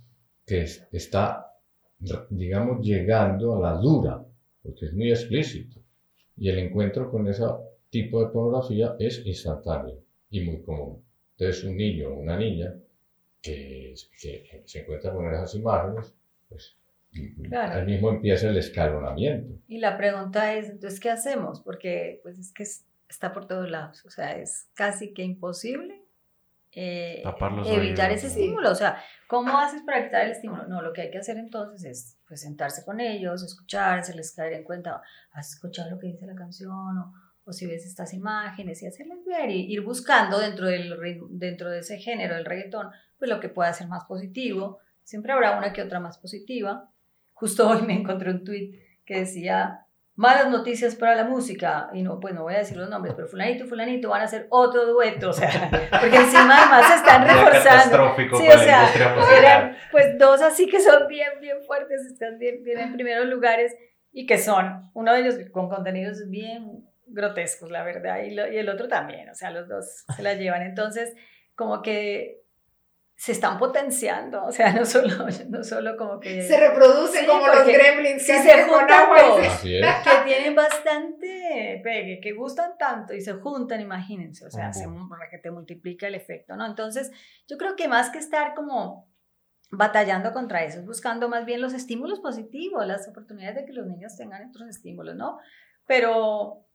[0.47, 1.53] que está,
[2.31, 4.25] digamos, llegando a la dura,
[4.62, 5.81] porque es muy explícito.
[6.37, 7.45] Y el encuentro con ese
[7.90, 9.99] tipo de pornografía es instantáneo
[10.31, 11.03] y muy común.
[11.37, 12.75] Entonces, un niño o una niña
[13.40, 16.14] que, se encuentra con esas imágenes,
[16.48, 16.76] pues
[17.48, 17.74] claro.
[17.74, 19.61] al mismo empieza el escalonamiento.
[19.68, 21.61] Y la pregunta es, entonces, ¿qué hacemos?
[21.61, 22.64] Porque pues es que
[23.09, 26.06] está por todos lados, o sea, es casi que imposible
[26.78, 27.22] eh,
[27.64, 28.70] evitar ese estímulo.
[28.70, 30.66] O sea, ¿cómo haces para evitar el estímulo?
[30.68, 34.52] No, lo que hay que hacer entonces es pues, sentarse con ellos, escuchar, hacerles caer
[34.52, 35.00] en cuenta,
[35.32, 39.24] has escuchado lo que dice la canción o, o si ves estas imágenes y hacerles
[39.24, 40.98] ver y ir buscando dentro, del,
[41.30, 44.80] dentro de ese género del reggaetón, pues lo que pueda ser más positivo.
[45.07, 46.90] Siempre habrá una que otra más positiva.
[47.33, 48.73] Justo hoy me encontré un tweet
[49.05, 52.90] que decía, malas noticias para la música, y no, pues no voy a decir los
[52.90, 55.49] nombres, pero fulanito y fulanito van a hacer otro dueto, o sea,
[56.01, 58.16] porque encima además se están reforzando.
[58.37, 62.81] Sí, o sea, eran, pues dos así que son bien, bien fuertes, están bien, bien
[62.81, 63.77] en primeros lugares,
[64.11, 68.69] y que son, uno de ellos con contenidos bien grotescos, la verdad, y, y el
[68.69, 71.14] otro también, o sea, los dos se la llevan, entonces,
[71.55, 72.45] como que
[73.16, 76.42] se están potenciando, o sea, no solo, no solo como que...
[76.42, 82.76] Se reproducen como los gremlins que se juntan todos, que tienen bastante pegue, que gustan
[82.79, 84.87] tanto y se juntan, imagínense, o sea, se,
[85.31, 86.66] que te multiplica el efecto, ¿no?
[86.66, 87.11] Entonces,
[87.48, 89.09] yo creo que más que estar como
[89.70, 93.87] batallando contra eso, es buscando más bien los estímulos positivos, las oportunidades de que los
[93.87, 95.38] niños tengan otros estímulos, ¿no?
[95.87, 96.65] Pero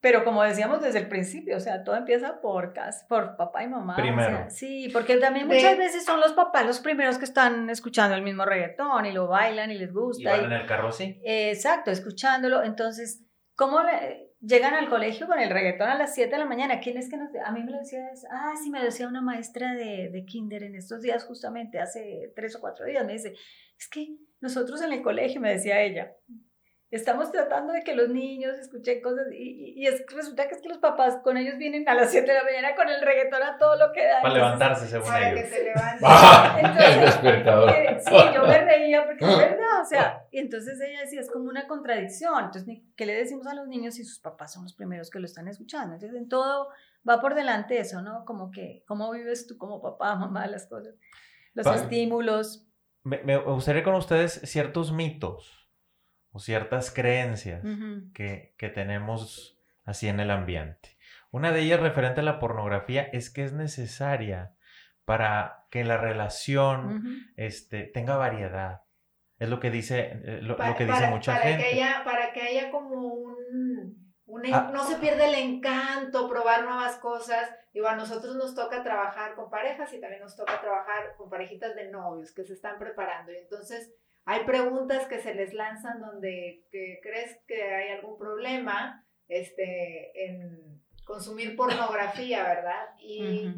[0.00, 3.68] pero como decíamos desde el principio, o sea, todo empieza por casa, por papá y
[3.68, 3.96] mamá.
[3.96, 4.46] Primero.
[4.48, 8.46] sí, porque también muchas veces son los papás los primeros que están escuchando el mismo
[8.46, 10.22] reggaetón y lo bailan y les gusta.
[10.22, 11.20] Y van en el carro, sí.
[11.22, 12.62] exacto, escuchándolo.
[12.62, 13.80] Entonces, ¿cómo
[14.40, 16.80] llegan al colegio con el reggaetón a las 7 de la mañana?
[16.80, 17.28] ¿Quién es que nos.?
[17.44, 18.06] A mí me lo decía.
[18.30, 22.32] Ah, sí, me lo decía una maestra de, de Kinder en estos días, justamente hace
[22.34, 23.04] tres o cuatro días.
[23.04, 23.34] Me dice,
[23.78, 26.14] es que nosotros en el colegio, me decía ella,
[26.90, 30.68] estamos tratando de que los niños escuchen cosas y, y, es, resulta que es que
[30.68, 33.58] los papás con ellos vienen a las 7 de la mañana con el reggaetón a
[33.58, 34.20] todo lo que da.
[34.20, 35.44] Para levantarse según para ellos.
[35.44, 36.84] que se levanten.
[36.92, 37.70] el despertador.
[37.70, 41.30] Eh, sí, yo me reía porque es verdad, o sea, y entonces ella decía, es
[41.30, 44.74] como una contradicción, entonces, ¿qué le decimos a los niños si sus papás son los
[44.74, 45.94] primeros que lo están escuchando?
[45.94, 46.70] Entonces, en todo
[47.08, 48.24] va por delante eso, ¿no?
[48.24, 50.94] Como que, ¿cómo vives tú como papá, mamá, las cosas?
[51.54, 52.66] Los estímulos.
[53.04, 55.59] Me, me gustaría con ustedes ciertos mitos
[56.32, 57.62] o ciertas creencias
[58.14, 60.96] que, que, tenemos así en el ambiente.
[61.30, 64.54] Una de ellas referente a la pornografía es que es necesaria
[65.04, 68.82] para que la relación este, tenga variedad.
[69.38, 71.62] Es lo que dice, eh, lo, que dice mucha gente.
[71.62, 73.98] Que haya, para que haya como un...
[74.52, 74.70] Ah.
[74.72, 77.50] no se pierde el encanto, probar nuevas cosas.
[77.72, 81.74] Digo, a nosotros nos toca trabajar con parejas y también nos toca trabajar con parejitas
[81.74, 83.32] de novios que se están preparando.
[83.32, 83.92] Y entonces
[84.24, 91.56] hay preguntas que se les lanzan donde crees que hay algún problema este, en consumir
[91.56, 92.88] pornografía, ¿verdad?
[93.00, 93.48] Y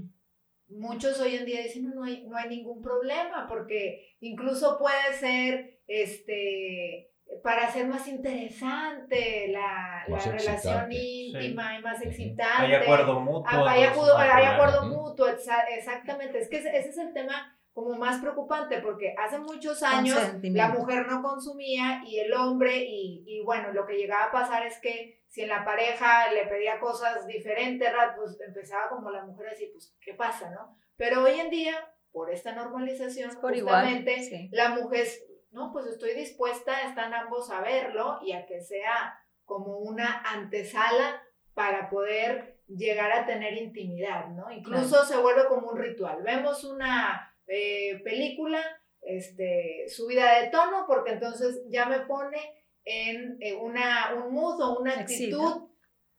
[0.69, 5.13] muchos hoy en día dicen, no, no hay, no hay ningún problema, porque incluso puede
[5.19, 7.11] ser, este,
[7.43, 12.67] para hacer más interesante la, relación íntima y más excitante.
[12.67, 13.45] Hay acuerdo mutuo.
[13.47, 16.39] Ah, hay, acuerdo, mutuo, exactamente.
[16.39, 21.07] Es que ese es el tema como más preocupante porque hace muchos años la mujer
[21.07, 25.23] no consumía y el hombre y, y, bueno, lo que llegaba a pasar es que
[25.29, 29.71] si en la pareja le pedía cosas diferentes, pues empezaba como la mujer a decir,
[29.73, 30.77] pues, ¿qué pasa, no?
[30.97, 31.75] Pero hoy en día,
[32.13, 35.07] por esta normalización, justamente la mujer,
[35.51, 41.23] no, pues estoy dispuesta, están ambos a verlo y a que sea como una antesala
[41.55, 44.51] para poder llegar a tener intimidad, ¿no?
[44.51, 46.23] Incluso se vuelve como un ritual.
[46.23, 48.63] Vemos una eh, película,
[49.01, 52.39] este, subida de tono, porque entonces ya me pone
[52.85, 55.69] en, una, un mood o una actitud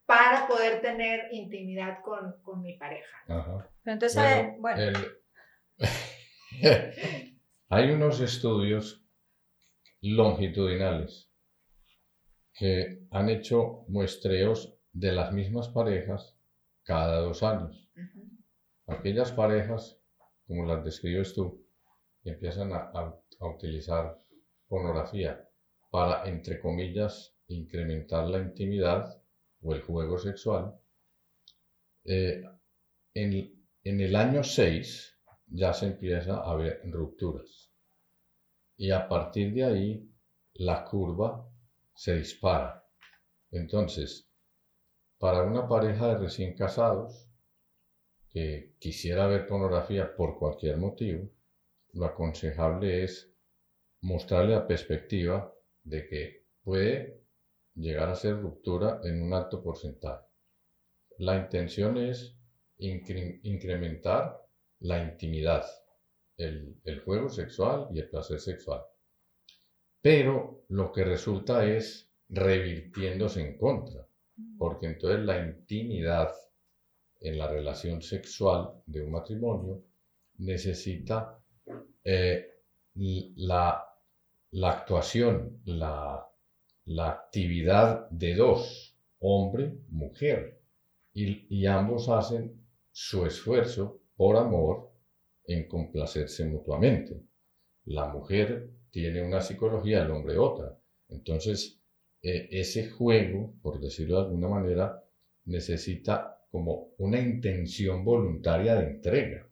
[0.06, 3.24] para poder tener intimidad con, con mi pareja.
[3.84, 4.22] entonces,
[4.58, 4.98] bueno.
[7.68, 9.04] hay unos estudios
[10.00, 11.30] longitudinales
[12.52, 16.36] que han hecho muestreos de las mismas parejas
[16.84, 17.90] cada dos años.
[18.86, 19.98] Aquellas parejas
[20.46, 21.64] como las describes tú,
[22.22, 24.18] y empiezan a, utilizar
[24.68, 25.46] pornografía
[25.90, 29.20] para, entre comillas, incrementar la intimidad
[29.62, 30.74] o el juego sexual,
[32.04, 32.42] eh,
[33.12, 37.70] en, en, el año 6 ya se empieza a ver rupturas.
[38.76, 40.10] Y a partir de ahí,
[40.54, 41.46] la curva
[41.94, 42.84] se dispara.
[43.50, 44.28] Entonces,
[45.18, 47.28] para una pareja de recién casados,
[48.34, 51.30] que quisiera ver pornografía por cualquier motivo,
[51.92, 53.32] lo aconsejable es
[54.00, 57.20] mostrarle la perspectiva de que puede
[57.76, 60.26] llegar a ser ruptura en un alto porcentaje.
[61.18, 62.36] La intención es
[62.78, 64.36] incrementar
[64.80, 65.64] la intimidad,
[66.36, 68.82] el, el juego sexual y el placer sexual.
[70.00, 74.08] Pero lo que resulta es revirtiéndose en contra,
[74.58, 76.34] porque entonces la intimidad
[77.24, 79.82] en la relación sexual de un matrimonio
[80.38, 81.38] necesita
[82.04, 82.46] eh,
[82.94, 83.82] la,
[84.50, 86.28] la, actuación, la,
[86.84, 90.60] la, actividad de dos, hombre, mujer,
[91.14, 92.60] y, ambos hacen
[92.92, 94.90] su esfuerzo por amor
[95.46, 97.22] en complacerse mutuamente.
[97.86, 100.78] La mujer tiene una psicología, el hombre otra.
[101.08, 101.80] Entonces,
[102.22, 105.04] eh, ese juego, por decirlo de alguna manera,
[105.46, 109.44] necesita como una intención voluntaria de entrega.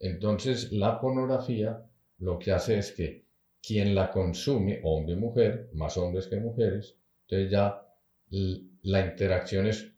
[0.00, 1.86] Entonces, la pornografía
[2.18, 3.26] lo que hace es que
[3.64, 7.86] quien la consume, hombre y mujer, más hombres que mujeres, entonces ya
[8.28, 9.94] la interacción es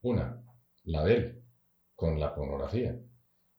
[0.00, 0.44] una,
[0.86, 1.42] la de él,
[1.94, 2.98] con la pornografía.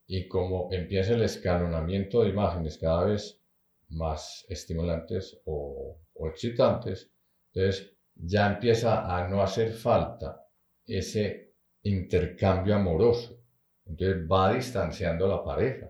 [0.06, 3.40] Y como empieza el escalonamiento de imágenes cada vez
[3.88, 7.10] más estimulantes o, o excitantes,
[7.54, 10.46] entonces ya empieza a no hacer falta
[10.86, 11.53] ese
[11.84, 13.40] intercambio amoroso.
[13.86, 15.90] Entonces va distanciando la pareja.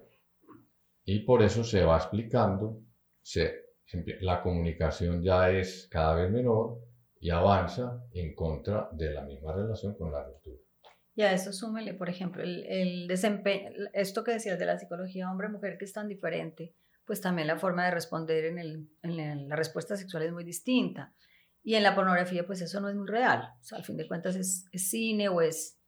[1.06, 2.82] Y por eso se va explicando,
[3.22, 3.64] se,
[4.22, 6.80] la comunicación ya es cada vez menor
[7.20, 10.58] y avanza en contra de la misma relación con la ruptura.
[11.16, 15.78] Y a eso súmele, por ejemplo, el, desempeño, esto que decías de la psicología hombre-mujer
[15.78, 16.74] que es tan diferente,
[17.06, 21.14] pues también la forma de responder en, el, en la respuesta sexual es muy distinta.
[21.62, 23.48] Y en la pornografía, pues eso no es muy real.
[23.72, 25.83] Al fin de cuentas es cine o es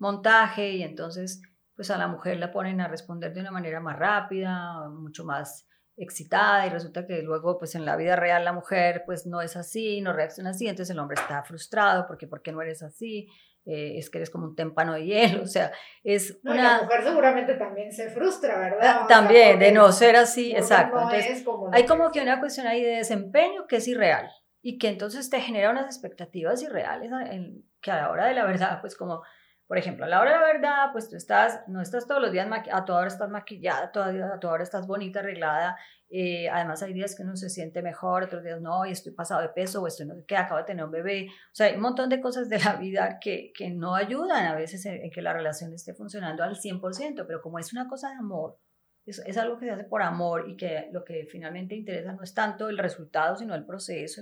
[0.00, 1.40] montaje y entonces
[1.76, 5.66] pues a la mujer la ponen a responder de una manera más rápida, mucho más
[5.96, 9.56] excitada y resulta que luego pues en la vida real la mujer pues no es
[9.56, 13.28] así, no reacciona así, entonces el hombre está frustrado porque ¿por qué no eres así?
[13.66, 16.78] Eh, es que eres como un témpano de hielo, o sea, es una...
[16.78, 19.06] la mujer seguramente también se frustra, ¿verdad?
[19.06, 20.98] también, de no ser así, exacto.
[20.98, 24.30] entonces, hay como que una cuestión ahí de desempeño que es irreal
[24.62, 28.44] y que entonces te genera unas expectativas irreales en, que a la hora de la
[28.44, 29.22] verdad, pues como
[29.70, 32.32] por ejemplo, a la hora de la verdad, pues tú estás, no estás todos los
[32.32, 35.78] días, a toda hora estás maquillada, a toda hora estás bonita, arreglada.
[36.08, 39.42] Eh, además, hay días que uno se siente mejor, otros días no, y estoy pasado
[39.42, 41.28] de peso, o estoy no qué, acabo de tener un bebé.
[41.28, 44.56] O sea, hay un montón de cosas de la vida que, que no ayudan a
[44.56, 48.16] veces en, que la relación esté funcionando al 100%, pero como es una cosa de
[48.16, 48.58] amor,
[49.06, 52.24] es, es, algo que se hace por amor y que lo que finalmente interesa no
[52.24, 54.20] es tanto el resultado, sino el proceso,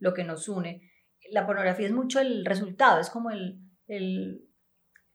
[0.00, 0.92] lo que nos une.
[1.30, 4.51] La pornografía es mucho el resultado, es como el, el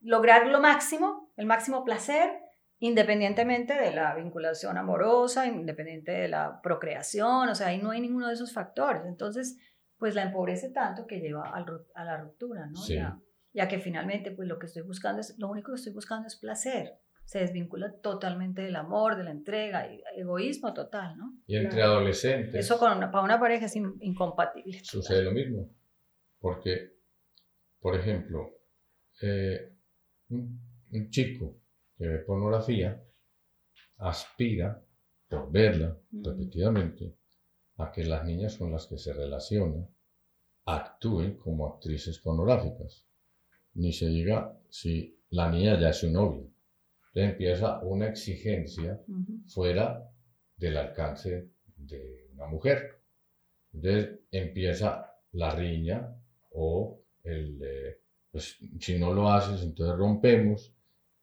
[0.00, 2.30] lograr lo máximo, el máximo placer,
[2.78, 8.28] independientemente de la vinculación amorosa, independiente de la procreación, o sea, ahí no hay ninguno
[8.28, 9.02] de esos factores.
[9.06, 9.58] Entonces,
[9.98, 12.80] pues la empobrece tanto que lleva a la ruptura, ¿no?
[13.54, 16.36] Ya, que finalmente, pues lo que estoy buscando es, lo único que estoy buscando es
[16.36, 16.92] placer.
[17.24, 21.32] Se desvincula totalmente del amor, de la entrega, y egoísmo total, ¿no?
[21.46, 22.54] Y entre adolescentes.
[22.54, 24.78] Eso para una pareja es incompatible.
[24.82, 25.68] Sucede lo mismo.
[26.38, 26.92] Porque,
[27.80, 28.48] por ejemplo,
[29.20, 29.77] eh,
[30.30, 31.60] un, chico
[31.96, 33.02] que ve pornografía
[33.98, 34.82] aspira,
[35.28, 37.16] por verla repetidamente,
[37.76, 39.86] a que las niñas con las que se relaciona
[40.64, 43.04] actúen como actrices pornográficas.
[43.74, 46.42] Ni se diga si la niña ya es su novia.
[47.08, 49.00] Entonces empieza una exigencia
[49.46, 50.10] fuera
[50.56, 53.00] del alcance de una mujer.
[53.72, 56.14] Entonces empieza la riña
[56.50, 60.72] o el, eh, pues si no lo haces, entonces rompemos.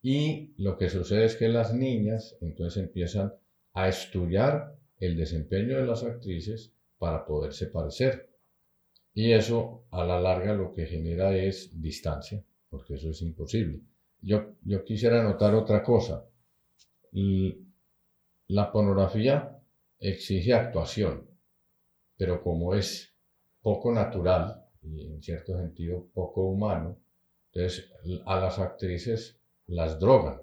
[0.02, 3.34] Y lo que sucede es que las niñas entonces empiezan
[3.74, 8.30] a estudiar el desempeño de las actrices para poderse parecer.
[9.14, 13.82] Y eso a la larga lo que genera es distancia, porque eso es imposible.
[14.22, 16.26] Yo, yo quisiera notar otra cosa.
[18.48, 19.58] La pornografía
[20.00, 21.28] exige actuación,
[22.18, 23.14] pero como es
[23.62, 27.00] poco natural, y en cierto sentido poco humano.
[27.56, 27.90] Entonces
[28.26, 30.42] a las actrices las drogan.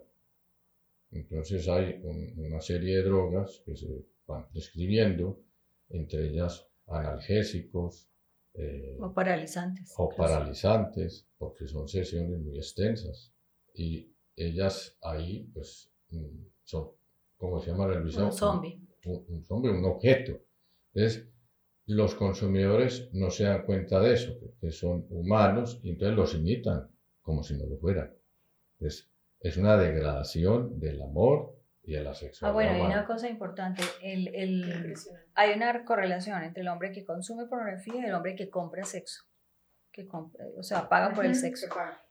[1.11, 2.01] Entonces hay
[2.37, 5.39] una serie de drogas que se van describiendo,
[5.91, 8.09] entre ellas analgésicos.
[8.55, 9.93] Eh, o paralizantes.
[9.99, 13.31] O paralizantes, porque son sesiones muy extensas.
[13.75, 16.93] Y ellas ahí, pues, mm, son,
[17.37, 17.87] ¿cómo se llama?
[17.89, 18.81] Un zombie.
[19.05, 20.41] Un, un zombie, un objeto.
[20.95, 21.29] Entonces,
[21.87, 26.92] los consumidores no se dan cuenta de eso, que son humanos y entonces los imitan
[27.23, 28.15] como si no lo fueran.
[28.79, 29.11] Entonces,
[29.41, 32.51] es una degradación del amor y de la sexualidad.
[32.51, 33.83] Ah, bueno, hay una cosa importante.
[34.03, 34.95] El, el,
[35.35, 39.25] hay una correlación entre el hombre que consume pornografía y el hombre que compra sexo.
[39.91, 40.09] Que
[40.57, 41.67] o sea, paga por el sexo.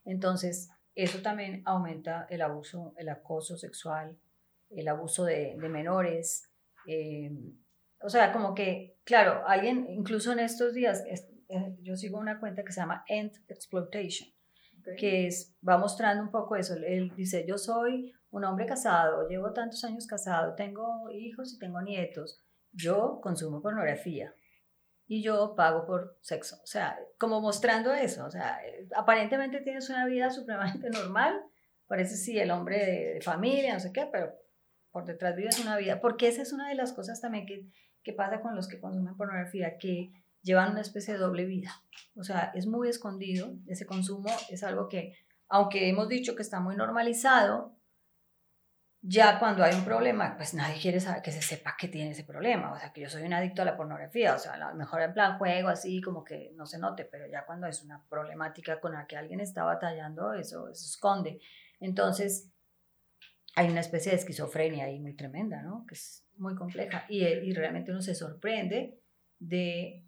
[0.05, 4.17] Entonces, eso también aumenta el abuso, el acoso sexual,
[4.69, 6.49] el abuso de, de menores.
[6.85, 7.31] Eh,
[8.01, 12.63] o sea, como que, claro, alguien, incluso en estos días, eh, yo sigo una cuenta
[12.63, 14.29] que se llama End Exploitation,
[14.97, 16.75] que es, va mostrando un poco eso.
[16.75, 21.81] Él dice, yo soy un hombre casado, llevo tantos años casado, tengo hijos y tengo
[21.81, 24.33] nietos, yo consumo pornografía
[25.07, 26.57] y yo pago por sexo.
[26.63, 28.59] O sea, como mostrando eso, o sea,
[28.95, 31.41] aparentemente tienes una vida supremamente normal,
[31.87, 34.33] parece sí el hombre de, familia, no sé qué, pero
[34.91, 37.67] por detrás vives una vida, porque esa es una de las cosas también que,
[38.03, 40.11] que pasa con los que consumen pornografía, que
[40.41, 41.83] llevan una especie de doble vida.
[42.15, 45.17] O sea, es muy escondido, ese consumo es algo que,
[45.47, 47.75] aunque hemos dicho que está muy normalizado,
[49.03, 52.23] ya cuando hay un problema, pues nadie quiere saber que se sepa que tiene ese
[52.23, 52.71] problema.
[52.71, 54.35] O sea, que yo soy un adicto a la pornografía.
[54.35, 57.25] O sea, a lo mejor en plan juego, así como que no se note, pero
[57.27, 61.39] ya cuando es una problemática con la que alguien está batallando, eso, se esconde.
[61.79, 62.51] Entonces,
[63.55, 65.83] hay una especie de esquizofrenia ahí muy tremenda, ¿no?
[65.87, 67.05] Que es muy compleja.
[67.09, 69.01] Y, y realmente uno se sorprende
[69.39, 70.05] de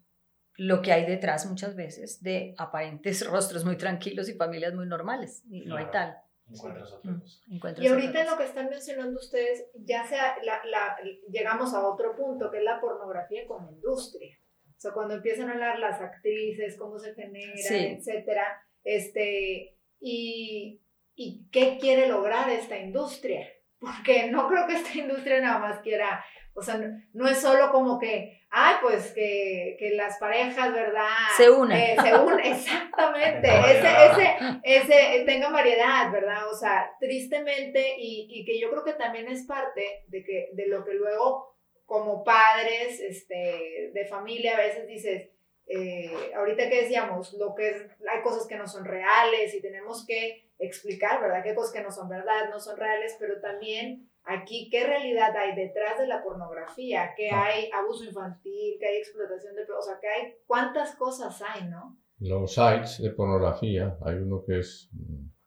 [0.56, 5.42] lo que hay detrás muchas veces de aparentes rostros muy tranquilos y familias muy normales.
[5.50, 6.16] Y no hay tal.
[6.46, 7.82] Encuentras otra mm, cosa.
[7.82, 10.96] y ahorita en lo que están mencionando ustedes, ya sea, la, la,
[11.30, 14.36] llegamos a otro punto, que es la pornografía como industria.
[14.76, 20.82] O sea, cuando empiezan a hablar las actrices, cómo se genera, etcétera, este, y,
[21.14, 23.48] y qué quiere lograr esta industria.
[23.78, 26.24] Porque no creo que esta industria nada más quiera
[26.54, 26.80] o sea,
[27.12, 31.08] no, es solo como que, ay, pues que, que las parejas, ¿verdad?
[31.36, 31.76] Se unen.
[31.76, 33.48] Eh, se unen, exactamente.
[33.48, 36.48] ese, ese, ese, tengan variedad, ¿verdad?
[36.48, 40.68] O sea, tristemente, y, y, que yo creo que también es parte de, que, de
[40.68, 45.30] lo que luego, como padres este, de familia, a veces dices,
[45.66, 50.06] eh, ahorita que decíamos, lo que es, hay cosas que no son reales y tenemos
[50.06, 51.42] que explicar, ¿verdad?
[51.42, 55.54] Qué cosas que no son verdad, no son reales, pero también Aquí, ¿qué realidad hay
[55.54, 57.14] detrás de la pornografía?
[57.14, 57.44] ¿Qué ah.
[57.44, 58.76] hay abuso infantil?
[58.80, 59.62] ¿Qué hay explotación de...
[59.62, 60.34] O sea, ¿qué hay?
[60.46, 61.98] ¿Cuántas cosas hay, no?
[62.20, 64.88] Los sites de pornografía, hay uno que es,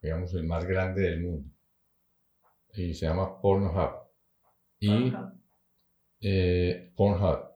[0.02, 1.50] digamos, el más grande del mundo.
[2.74, 4.08] Y se llama Pornhub.
[4.80, 5.12] Y
[6.22, 7.48] eh, Pornhub.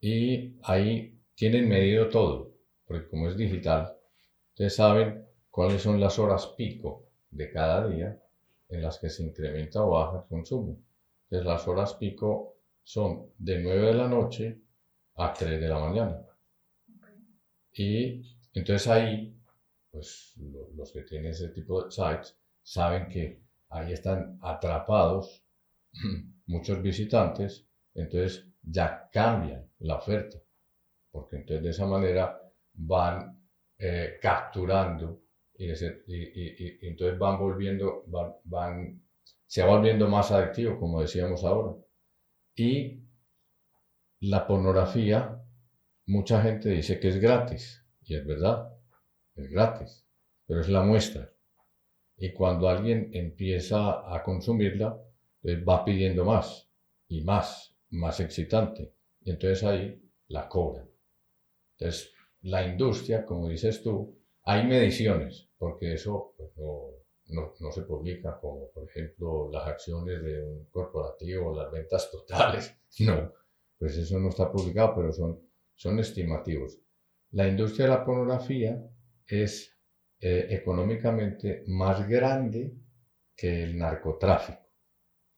[0.00, 2.54] Y ahí tienen medido todo,
[2.86, 3.94] porque como es digital,
[4.50, 8.23] ustedes saben cuáles son las horas pico de cada día
[8.74, 10.78] en las que se incrementa o baja el consumo.
[11.24, 14.60] Entonces las horas pico son de 9 de la noche
[15.16, 16.20] a 3 de la mañana.
[17.72, 18.22] Y
[18.52, 19.36] entonces ahí,
[19.90, 20.34] pues
[20.74, 25.42] los que tienen ese tipo de sites saben que ahí están atrapados
[26.46, 30.38] muchos visitantes, entonces ya cambian la oferta,
[31.10, 32.40] porque entonces de esa manera
[32.74, 33.40] van
[33.78, 35.23] eh, capturando
[35.56, 38.04] y, entonces van volviendo,
[38.44, 39.02] van,
[39.46, 41.76] se va volviendo más adictivo, como decíamos ahora.
[42.56, 43.02] Y
[44.20, 45.40] la pornografía,
[46.06, 48.72] mucha gente dice que es gratis, y es verdad,
[49.36, 50.06] es gratis,
[50.46, 51.30] pero es la muestra.
[52.16, 54.98] Y cuando alguien empieza a consumirla,
[55.42, 56.68] pues va pidiendo más
[57.08, 58.94] y más, más excitante.
[59.22, 60.88] Y entonces ahí la cobran.
[61.76, 66.50] Entonces, la industria, como dices tú, hay mediciones, porque eso pues,
[67.28, 72.76] no, no, se publica, como por ejemplo las acciones de un corporativo, las ventas totales.
[73.00, 73.32] No,
[73.76, 75.40] pues eso no está publicado, pero son,
[75.74, 76.78] son estimativos.
[77.32, 78.80] La industria de la pornografía
[79.26, 79.76] es
[80.20, 82.72] eh, económicamente más grande
[83.34, 84.62] que el narcotráfico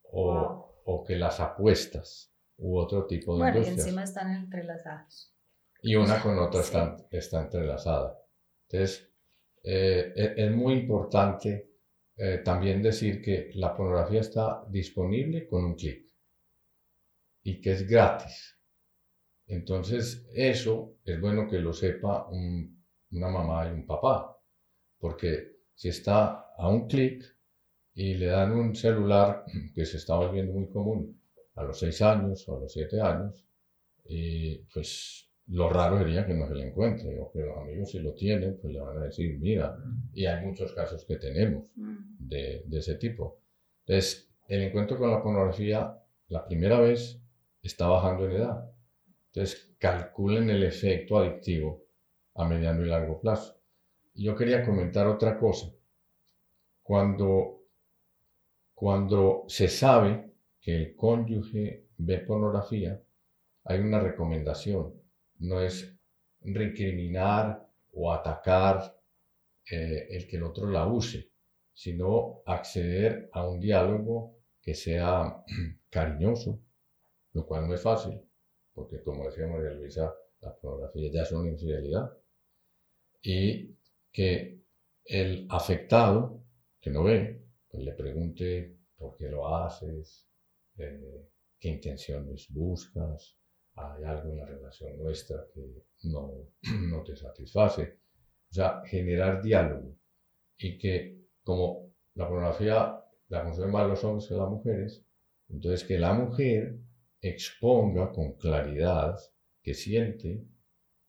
[0.02, 3.78] o, o, que las apuestas u otro tipo de bueno, industrias.
[3.78, 5.34] y encima están entrelazadas.
[5.80, 8.18] Y una con otra está, está entrelazada.
[8.68, 9.10] Entonces,
[9.62, 11.70] eh, es muy importante
[12.16, 16.06] eh, también decir que la pornografía está disponible con un clic
[17.42, 18.58] y que es gratis.
[19.46, 24.36] Entonces, eso es bueno que lo sepa una mamá y un papá,
[24.98, 27.22] porque si está a un clic
[27.94, 29.44] y le dan un celular
[29.74, 31.20] que se está volviendo muy común
[31.54, 33.46] a los 6 años o a los 7 años,
[34.04, 38.00] y pues lo raro sería que no se le encuentre, o que los amigos si
[38.00, 39.78] lo tienen, pues le van a decir, mira,
[40.12, 42.26] y hay muchos casos que tenemos mm.
[42.26, 43.40] de, de ese tipo.
[43.86, 47.20] Entonces, el encuentro con la pornografía, la primera vez,
[47.62, 48.70] está bajando en edad.
[49.32, 51.84] Entonces, calculen el efecto adictivo
[52.34, 53.60] a mediano y largo plazo.
[54.14, 55.72] Y yo quería comentar otra cosa.
[56.82, 57.56] Cuando
[58.76, 63.02] cuando se sabe que el cónyuge ve pornografía,
[63.64, 64.92] hay una recomendación,
[65.38, 65.96] no es
[66.40, 68.96] recriminar o atacar
[69.70, 71.30] eh, el que el otro la use,
[71.72, 75.42] sino acceder a un diálogo que sea
[75.90, 76.60] cariñoso,
[77.32, 78.20] lo cual no es fácil,
[78.72, 82.12] porque como decía María Luisa, la pornografía ya es infidelidad,
[83.22, 83.76] y
[84.12, 84.62] que
[85.04, 86.44] el afectado
[86.80, 90.28] que no ve, pues le pregunte por qué lo haces,
[90.78, 91.28] eh,
[91.58, 93.35] qué intenciones buscas,
[93.76, 96.32] hay algo en la relación nuestra que no,
[96.90, 97.98] no te satisface.
[98.50, 99.96] O sea, generar diálogo
[100.58, 105.04] y que como la pornografía la consumen más los hombres que las mujeres,
[105.48, 106.78] entonces que la mujer
[107.20, 109.18] exponga con claridad
[109.62, 110.46] que siente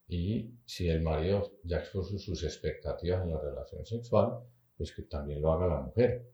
[0.07, 4.39] y si el marido ya expuso sus expectativas en la relación sexual,
[4.75, 6.31] pues que también lo haga la mujer.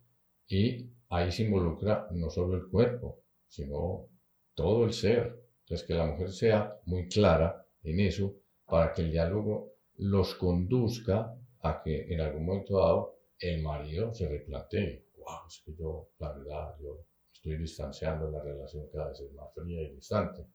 [0.47, 4.09] Y ahí se involucra no solo el cuerpo, sino
[4.53, 5.42] todo el ser.
[5.63, 8.35] Entonces que la mujer sea muy clara en eso
[8.65, 14.27] para que el diálogo los conduzca a que en algún momento dado el marido se
[14.27, 19.53] replantee, wow, es que yo, la verdad, yo estoy distanciando la relación cada vez más
[19.53, 20.47] fría y distante.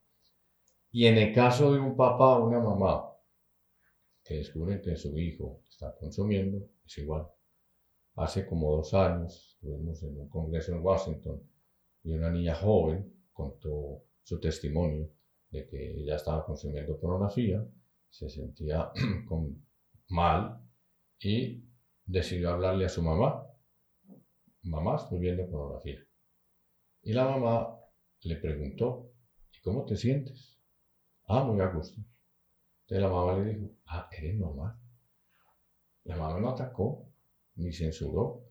[0.91, 3.11] Y en el caso de un papá o una mamá
[4.25, 7.27] que descubren que su hijo está consumiendo, es igual.
[8.17, 11.43] Hace como dos años estuvimos en un congreso en Washington
[12.03, 15.11] y una niña joven contó su testimonio
[15.49, 17.67] de que ella estaba consumiendo pornografía,
[18.11, 18.93] se sentía
[19.27, 19.65] con,
[20.09, 20.61] mal
[21.19, 21.65] y
[22.05, 23.43] decidió hablarle a su mamá.
[24.65, 25.99] Mamá, estoy viendo pornografía.
[27.01, 27.75] Y la mamá
[28.21, 29.15] le preguntó,
[29.51, 30.61] ¿y cómo te sientes?
[31.27, 31.99] Ah, muy a gusto.
[32.83, 34.79] Entonces la mamá le dijo, ah, eres normal.
[36.05, 37.11] La mamá no atacó,
[37.55, 38.45] ni censuró,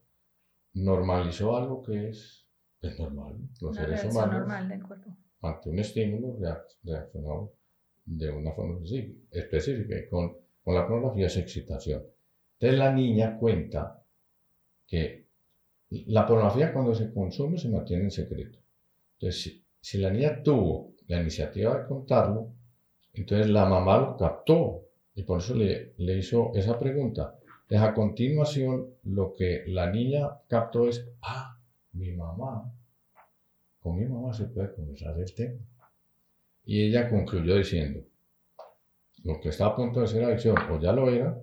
[0.74, 2.50] normalizó algo que es,
[2.98, 3.38] normal.
[3.62, 5.16] Los seres humanos, normal del cuerpo.
[5.42, 6.38] Ante un estímulo,
[6.84, 7.52] reaccionó
[8.06, 8.80] de una forma
[9.32, 9.98] específica.
[10.00, 12.04] Y con, con la pornografía es excitación.
[12.60, 14.04] Entonces la niña cuenta
[14.88, 15.28] que
[15.90, 18.60] la pornografía cuando se consume se mantiene en secreto.
[19.14, 22.54] Entonces, si, si la niña tuvo la iniciativa de contarlo,
[23.14, 24.84] entonces la mamá lo captó
[25.16, 27.36] y por eso le, le hizo esa pregunta.
[27.64, 31.58] Entonces a continuación lo que la niña captó es, ah,
[31.94, 32.72] mi mamá,
[33.80, 35.60] con mi mamá se puede conversar el tema.
[36.66, 38.02] Y ella concluyó diciendo,
[39.24, 41.38] lo que está a punto de ser adicción, o ya lo era,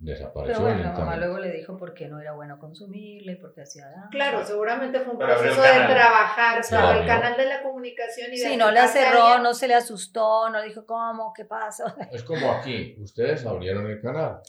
[0.00, 0.64] desapareció.
[0.64, 3.86] Pero bueno, la mamá luego le dijo por qué no era bueno consumirle, porque hacía
[3.88, 4.08] daño.
[4.10, 8.48] Claro, seguramente fue un proceso de trabajar para el canal de la comunicación y de
[8.48, 11.84] Sí, no le cerró, no se le asustó, no dijo cómo, qué pasó.
[12.12, 14.40] Es como aquí, ustedes abrieron el canal,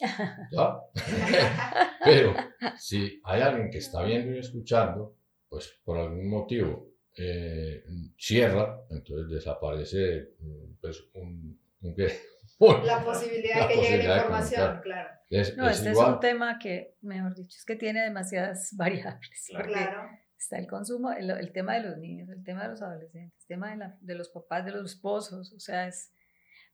[0.52, 0.80] ¿ya?
[2.04, 2.34] Pero
[2.78, 5.16] si hay alguien que está viendo y escuchando,
[5.50, 7.84] pues por algún motivo eh,
[8.18, 10.34] cierra, entonces desaparece
[10.80, 15.10] pues, un, un, la posibilidad de que llegue la información, claro.
[15.58, 19.50] no, este es un tema que, mejor dicho, es que tiene demasiadas variables.
[19.50, 20.10] Claro.
[20.38, 23.70] Está el consumo, el, tema de los niños, el tema de los adolescentes, el tema
[23.72, 26.12] de, la, de los papás, de los esposos, o sea, es...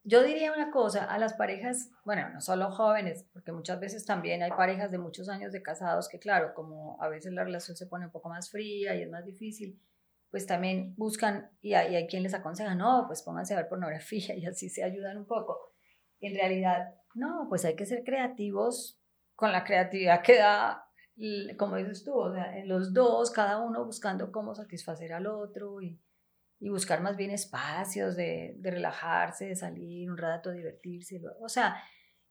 [0.03, 4.41] Yo diría una cosa, a las parejas, bueno, no solo jóvenes, porque muchas veces también
[4.41, 7.87] hay parejas de muchos años de casados que, claro, como a veces la relación se
[7.87, 9.77] pone un poco más fría y es más difícil,
[10.31, 14.35] pues también buscan, y hay, y quien les aconseja, no, pues pónganse a ver pornografía
[14.37, 15.67] y así se ayudan un poco
[16.19, 18.99] en realidad, no, pues hay que ser creativos
[19.35, 20.85] con la creatividad que da,
[21.57, 25.81] como dices tú, o sea, en los dos, cada uno buscando cómo satisfacer al otro
[25.81, 26.01] y,
[26.59, 31.21] y buscar más bien espacios de, de, relajarse, de salir un rato, divertirse.
[31.39, 31.75] O sea,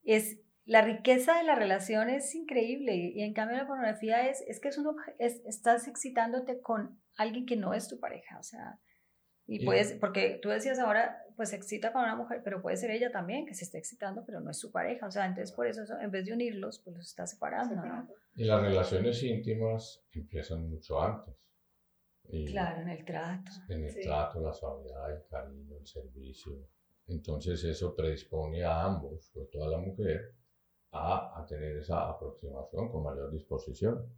[0.03, 4.61] es, la riqueza de la relación es increíble y, en cambio la pornografía es, es
[4.61, 8.79] que es uno, es, estás excitándote con alguien que no es tu pareja, o sea,
[9.49, 12.91] y puedes, porque tú decías ahora, pues se excita con una mujer, pero puede ser
[12.91, 15.07] ella también que se está excitando, pero no es su pareja.
[15.07, 17.77] O sea, entonces por eso, en vez de unirlos, pues los está separando.
[17.77, 18.09] ¿no?
[18.35, 21.37] Y las relaciones íntimas empiezan mucho antes.
[22.49, 23.53] claro, en el trato.
[23.69, 26.69] En el trato, la suavidad, el cariño, el servicio.
[27.07, 30.35] Entonces eso predispone a ambos, sobre todo a la mujer,
[30.97, 34.13] a, a tener esa aproximación con mayor disposición.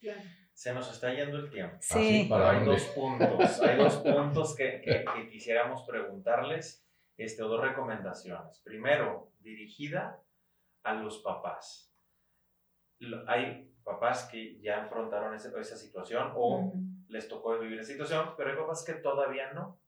[0.00, 0.20] Claro.
[0.52, 1.76] Se nos está yendo el tiempo.
[1.80, 2.26] Sí.
[2.28, 8.60] para hay dos puntos, hay dos puntos que, que, quisiéramos preguntarles, este, o dos recomendaciones.
[8.62, 10.22] Primero, dirigida
[10.82, 11.94] a los papás.
[13.26, 16.72] Hay papás que ya afrontaron esa, esa situación o
[17.08, 19.80] les tocó vivir esa situación, pero hay papás que todavía no.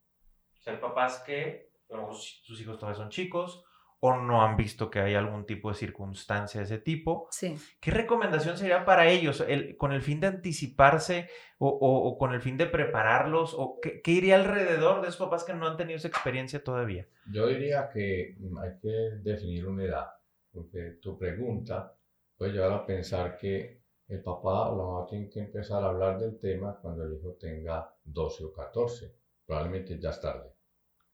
[0.59, 3.64] O sea, hay papás que, a lo mejor sus hijos todavía son chicos,
[4.05, 7.29] o no han visto que hay algún tipo de circunstancia de ese tipo.
[7.31, 7.57] Sí.
[7.81, 11.29] ¿Qué recomendación sería para ellos el, con el fin de anticiparse
[11.59, 13.55] o, o, con el fin de prepararlos?
[13.57, 17.07] ¿O qué, qué, iría alrededor de esos papás que no han tenido esa experiencia todavía?
[17.31, 18.89] Yo diría que hay que
[19.23, 20.09] definir una edad,
[20.51, 21.97] porque tu pregunta
[22.37, 26.19] puede llevar a pensar que el papá o la mamá tienen que empezar a hablar
[26.19, 29.15] del tema cuando el hijo tenga 12 o 14.
[29.47, 30.53] Probablemente ya es tarde.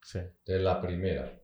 [0.02, 0.20] Sí.
[0.20, 1.37] Entonces, la primera,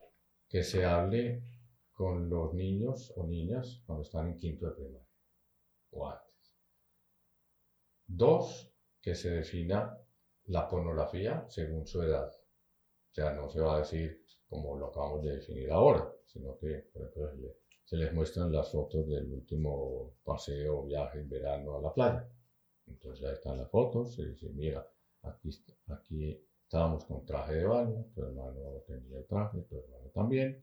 [0.55, 1.43] que se hable
[1.91, 5.09] con los niños o niñas cuando están en quinto de primaria
[5.91, 6.55] o antes.
[8.07, 9.99] Dos, que se defina
[10.45, 12.29] la pornografía según su edad.
[12.29, 16.89] O sea, no se va a decir como lo acabamos de definir ahora, sino que,
[16.93, 21.93] por ejemplo, se les muestran las fotos del último paseo, viaje en verano a la
[21.93, 22.29] playa.
[22.87, 24.89] Entonces ahí están las fotos, se dice, mira,
[25.23, 25.51] aquí,
[25.89, 26.41] aquí
[26.75, 30.61] estábamos con traje de baño, tu hermano tenía el traje, tu hermano también,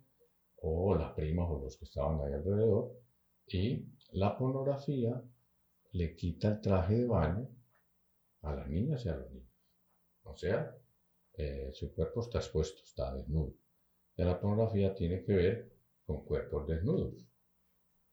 [0.58, 3.00] o las primas o los que estaban ahí alrededor,
[3.48, 5.24] y la pornografía
[5.94, 7.48] le quita el traje de baño
[8.42, 9.56] a las niñas y a los niños.
[10.24, 10.76] O sea,
[11.38, 13.56] eh, su cuerpo está expuesto, está desnudo.
[14.18, 15.72] Y la pornografía tiene que ver
[16.06, 17.26] con cuerpos desnudos.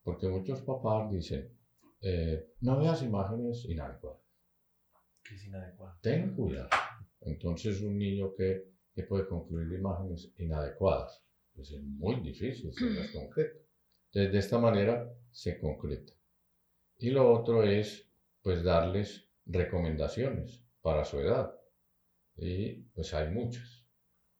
[0.03, 1.53] Porque muchos papás dicen,
[1.99, 4.21] eh, no veas imágenes inadecuadas.
[5.21, 5.97] ¿Qué es inadecuado?
[6.01, 6.69] Ten cuidado.
[7.21, 13.01] Entonces un niño que, que puede concluir imágenes inadecuadas, pues es muy difícil si no
[13.01, 13.59] es concreto.
[14.11, 16.13] Entonces de esta manera se concreta.
[16.97, 18.09] Y lo otro es
[18.41, 21.53] pues darles recomendaciones para su edad.
[22.35, 23.85] Y pues hay muchas.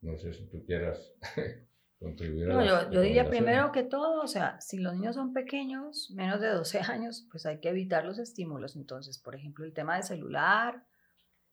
[0.02, 1.14] No sé si tú quieras
[2.00, 5.34] contribuir a no, yo, yo diría primero que todo, o sea, si los niños son
[5.34, 8.76] pequeños, menos de 12 años, pues hay que evitar los estímulos.
[8.76, 10.86] Entonces, por ejemplo, el tema de celular,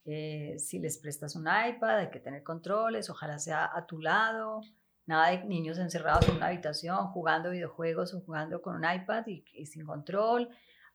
[0.06, 4.60] eh, si les prestas un iPad, hay que tener controles, ojalá sea a tu lado,
[5.04, 9.44] nada de niños encerrados en una habitación jugando videojuegos o jugando con un iPad y,
[9.52, 10.48] y sin control.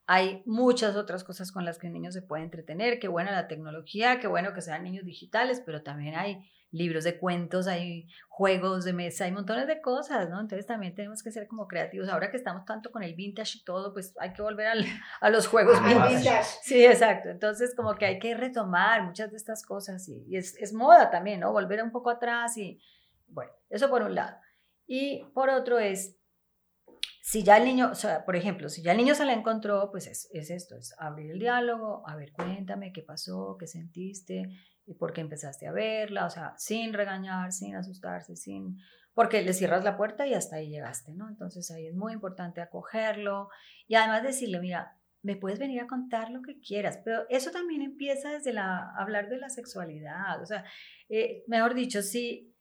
[0.07, 3.47] Hay muchas otras cosas con las que un niño se puede entretener, qué buena la
[3.47, 8.86] tecnología, qué bueno que sean niños digitales, pero también hay libros de cuentos, hay juegos
[8.86, 10.39] de mesa, hay montones de cosas, ¿no?
[10.39, 12.07] Entonces también tenemos que ser como creativos.
[12.09, 14.86] Ahora que estamos tanto con el vintage y todo, pues hay que volver al,
[15.22, 16.43] a los juegos ah, vintage.
[16.63, 17.30] Sí, exacto.
[17.30, 21.11] Entonces como que hay que retomar muchas de estas cosas y, y es, es, moda
[21.11, 21.51] también, ¿no?
[21.51, 22.82] Volver un poco atrás y,
[23.28, 24.38] bueno, eso por un lado.
[24.88, 26.17] Y por otro es,
[27.22, 29.91] si ya el niño, o sea, por ejemplo, si ya el niño se la encontró,
[29.91, 34.49] pues es, es esto, es abrir el diálogo, a ver, cuéntame qué pasó, qué sentiste,
[34.86, 38.78] y por qué empezaste a verla, o sea, sin regañar, sin asustarse, sin
[39.14, 41.28] porque le cierras la puerta y hasta ahí llegaste, ¿no?
[41.28, 43.50] Entonces ahí es muy importante acogerlo
[43.88, 47.82] y además decirle, mira, me puedes venir a contar lo que quieras, pero eso también
[47.82, 50.64] empieza desde la hablar de la sexualidad, o sea,
[51.10, 52.52] eh, mejor dicho, si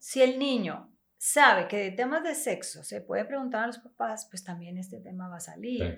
[0.00, 0.90] si el niño
[1.22, 5.00] sabe que de temas de sexo se puede preguntar a los papás, pues también este
[5.00, 5.94] tema va a salir.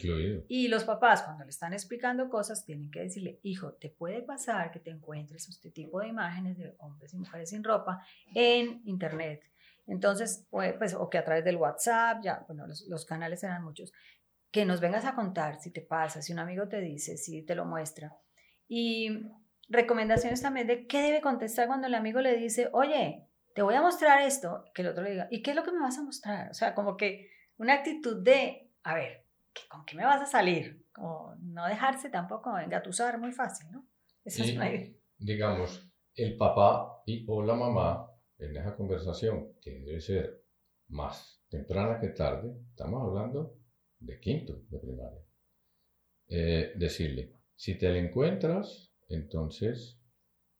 [0.48, 4.72] Y los papás, cuando le están explicando cosas, tienen que decirle, hijo, te puede pasar
[4.72, 8.04] que te encuentres este tipo de imágenes de hombres y mujeres sin ropa
[8.34, 9.44] en Internet.
[9.86, 13.92] Entonces, pues, o que a través del WhatsApp, ya, bueno, los, los canales eran muchos,
[14.50, 17.54] que nos vengas a contar si te pasa, si un amigo te dice, si te
[17.54, 18.16] lo muestra.
[18.66, 19.20] Y
[19.68, 23.82] recomendaciones también de qué debe contestar cuando el amigo le dice, oye, te voy a
[23.82, 26.02] mostrar esto, que el otro le diga, ¿y qué es lo que me vas a
[26.02, 26.50] mostrar?
[26.50, 29.26] O sea, como que una actitud de, a ver,
[29.68, 30.86] ¿con qué me vas a salir?
[30.92, 33.86] Como no dejarse tampoco engatusar muy fácil, ¿no?
[34.24, 34.90] Esa es una idea.
[35.18, 40.44] Digamos, el papá y o la mamá en esa conversación, que debe ser
[40.88, 43.58] más temprana que tarde, estamos hablando
[43.98, 45.22] de quinto de primaria,
[46.28, 50.00] eh, decirle, si te la encuentras, entonces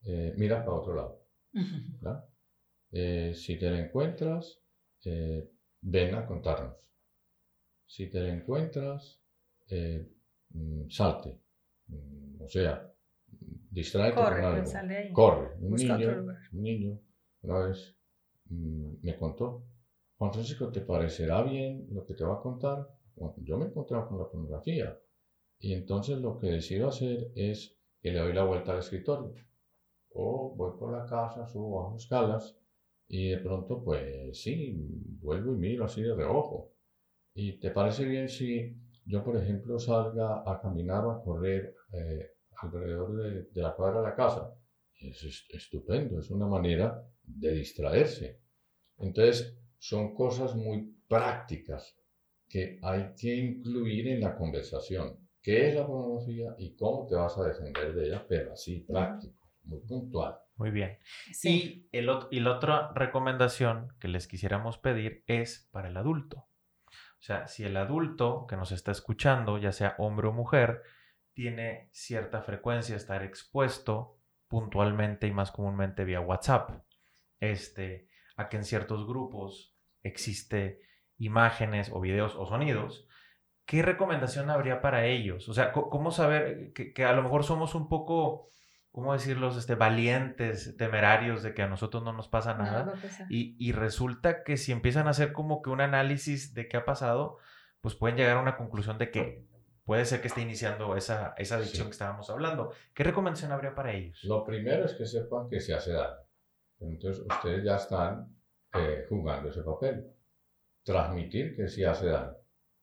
[0.05, 1.26] eh, mira para otro lado.
[1.53, 2.24] ¿verdad?
[2.93, 4.61] Eh, si te la encuentras,
[5.05, 6.76] eh, ven a contarnos.
[7.86, 9.18] Si te la encuentras,
[9.68, 10.09] eh,
[10.51, 11.40] mm, salte.
[11.86, 12.93] Mm, o sea,
[13.70, 14.70] distráete con algo.
[15.14, 15.55] Corre.
[15.61, 17.01] Un niño, un niño
[17.43, 17.97] una vez
[18.51, 19.64] mm, me contó,
[20.18, 22.88] Juan Francisco, ¿te parecerá bien lo que te va a contar?
[23.36, 24.99] yo me encontré con la pornografía.
[25.59, 29.34] Y entonces lo que decido hacer es que le doy la vuelta al escritorio.
[30.14, 32.57] O voy por la casa, subo bajo escalas
[33.12, 34.74] y de pronto, pues sí,
[35.20, 36.72] vuelvo y miro así de reojo.
[37.34, 42.30] ¿Y te parece bien si yo, por ejemplo, salga a caminar o a correr eh,
[42.56, 44.54] alrededor de, de, la cuadra de la casa?
[44.98, 48.40] Es estupendo, es una manera de distraerse.
[48.96, 51.94] Entonces, son cosas muy prácticas
[52.48, 55.18] que hay que incluir en la conversación.
[55.42, 58.24] ¿Qué es la pornografía y cómo te vas a defender de ella?
[58.26, 60.34] Pero así, práctico, muy puntual.
[60.62, 60.96] Muy bien.
[61.42, 66.46] Y, el, y la otra recomendación que les quisiéramos pedir es para el adulto.
[66.86, 70.84] O sea, si el adulto que nos está escuchando, ya sea hombre o mujer,
[71.34, 76.84] tiene cierta frecuencia estar expuesto puntualmente y más comúnmente vía WhatsApp,
[77.40, 78.06] este,
[78.36, 80.80] a que en ciertos grupos existe
[81.18, 83.08] imágenes o videos o sonidos,
[83.66, 85.48] ¿qué recomendación habría para ellos?
[85.48, 88.52] O sea, ¿cómo saber que, que a lo mejor somos un poco
[88.93, 89.57] ¿cómo decirlos?
[89.57, 92.95] Este, valientes, temerarios de que a nosotros no nos pasa nada.
[93.28, 96.84] y, y, resulta que si empiezan a hacer como que un análisis de qué ha
[96.84, 97.38] pasado,
[97.80, 99.45] pues pueden llegar a una conclusión de que
[99.84, 102.72] puede ser que esté iniciando esa, esa adicción que estábamos hablando.
[102.95, 104.22] ¿Qué recomendación habría para ellos?
[104.24, 106.18] Lo primero es que sepan que se hace daño.
[106.78, 108.36] Entonces ustedes ya están
[108.74, 110.07] eh, jugando ese papel.
[110.84, 112.36] Transmitir que sí hace daño.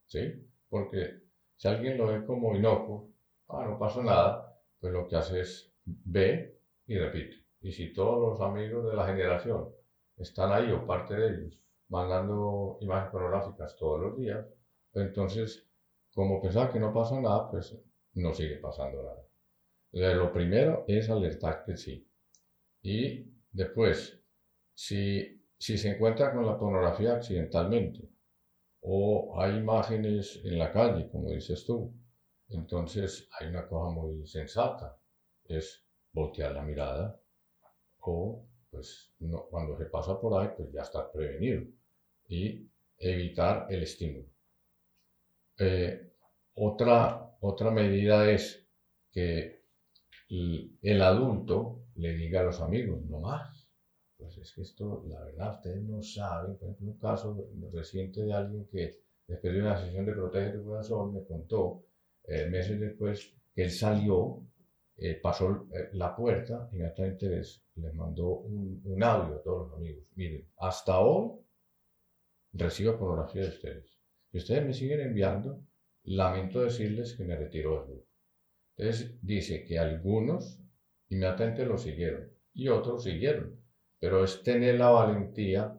[0.06, 0.50] ¿Sí?
[0.68, 1.22] Porque
[1.56, 3.12] si alguien lo ve como inocuo,
[3.50, 5.69] ah, no pasó nada, pues lo que hace es
[6.06, 7.36] ve y repite.
[7.62, 9.70] Y si todos los amigos de la generación
[10.18, 11.60] están ahí o parte de ellos
[11.90, 14.46] mandando imágenes pornográficas todos los días,
[14.94, 15.68] entonces,
[16.14, 17.78] como pensaba que no pasa nada, pues
[18.14, 20.16] no sigue pasando nada.
[20.16, 22.08] lo primero es alertar que sí.
[22.82, 24.22] Y después,
[24.74, 28.10] si, si se encuentra con la pornografía accidentalmente,
[28.82, 31.94] o hay imágenes en la calle, como dices tú,
[32.50, 34.99] entonces hay una cosa muy sensata
[35.50, 35.84] es
[36.14, 37.20] voltear la mirada
[38.02, 39.12] o pues
[39.50, 41.64] cuando se pasa por ahí pues ya está prevenido
[42.28, 44.28] y evitar el estímulo.
[45.58, 46.12] Eh,
[46.56, 48.66] otra, otra medida es
[49.12, 49.64] que
[50.30, 53.68] el, adulto le diga a los amigos, no más.
[54.18, 56.58] Pues es que esto, la verdad, ustedes no saben.
[56.58, 60.66] Por ejemplo, un caso reciente de alguien que después de una sesión de Protege tu
[60.66, 61.84] Corazón me contó
[62.26, 64.44] eh, meses después que él salió
[65.02, 70.04] eh, pasó eh, la puerta, inmediatamente les, les mandó un, audio a todos los amigos.
[70.16, 71.32] Miren, hasta hoy
[72.54, 73.98] recibo pornografía de ustedes.
[74.32, 75.64] Y ustedes me siguen enviando,
[76.04, 78.08] lamento decirles que me retiro del grupo.
[78.78, 80.62] Entonces dice que algunos
[81.10, 83.60] inmediatamente lo siguieron y otros siguieron.
[84.00, 85.78] Pero es tener la valentía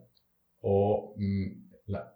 [0.60, 1.70] o, mm,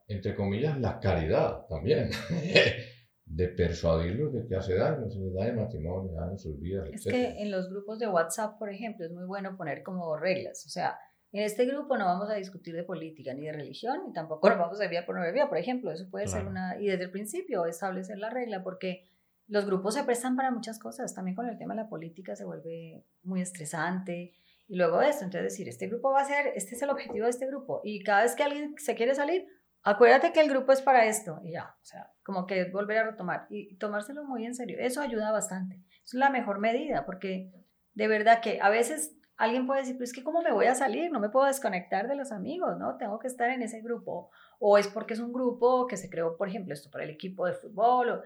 [0.08, 2.10] entre comillas, la caridad también.
[3.26, 7.04] de persuadirlos de que hace daño, se les da el matrimonio, daño sus vidas, Es
[7.04, 10.68] que en los grupos de WhatsApp, por ejemplo, es muy bueno poner como reglas, o
[10.68, 10.98] sea,
[11.32, 14.58] en este grupo no vamos a discutir de política ni de religión, ni tampoco nos
[14.58, 18.18] vamos a enviar pornografía, por ejemplo, eso puede ser una, y desde el principio establecer
[18.18, 19.04] la regla, porque
[19.48, 22.44] los grupos se prestan para muchas cosas, también con el tema de la política se
[22.44, 24.32] vuelve muy estresante,
[24.68, 27.30] y luego esto, entonces decir, este grupo va a ser, este es el objetivo de
[27.30, 29.46] este grupo, y cada vez que alguien se quiere salir,
[29.84, 33.10] acuérdate que el grupo es para esto, y ya, o sea, como que volver a
[33.10, 34.78] retomar y tomárselo muy en serio.
[34.80, 35.80] Eso ayuda bastante.
[36.04, 37.52] Es la mejor medida porque
[37.94, 40.74] de verdad que a veces alguien puede decir, pues es que cómo me voy a
[40.74, 42.96] salir, no me puedo desconectar de los amigos, ¿no?
[42.96, 44.30] Tengo que estar en ese grupo.
[44.58, 47.46] O es porque es un grupo que se creó, por ejemplo, esto para el equipo
[47.46, 48.22] de fútbol.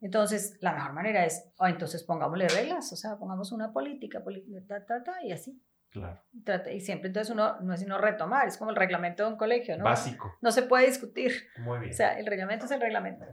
[0.00, 4.60] Entonces, la mejor manera es, o entonces pongámosle reglas, o sea, pongamos una política, política,
[4.66, 5.60] ta, ta, ta, y así.
[5.90, 6.22] Claro.
[6.70, 9.78] Y siempre entonces uno no es sino retomar, es como el reglamento de un colegio,
[9.78, 9.84] ¿no?
[9.84, 10.36] Básico.
[10.40, 11.32] No se puede discutir.
[11.58, 11.92] Muy bien.
[11.92, 13.24] O sea, el reglamento es el reglamento.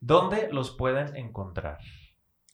[0.00, 1.78] ¿Dónde los pueden encontrar?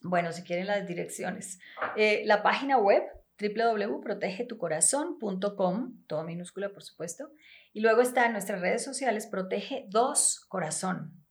[0.01, 1.59] Bueno, si quieren las direcciones.
[1.95, 3.03] Eh, la página web
[3.39, 7.29] www.protegetucorazón.com, todo minúscula por supuesto.
[7.73, 11.23] Y luego está en nuestras redes sociales Protege 2 Corazón,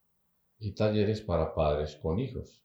[0.60, 2.64] y talleres para padres con hijos.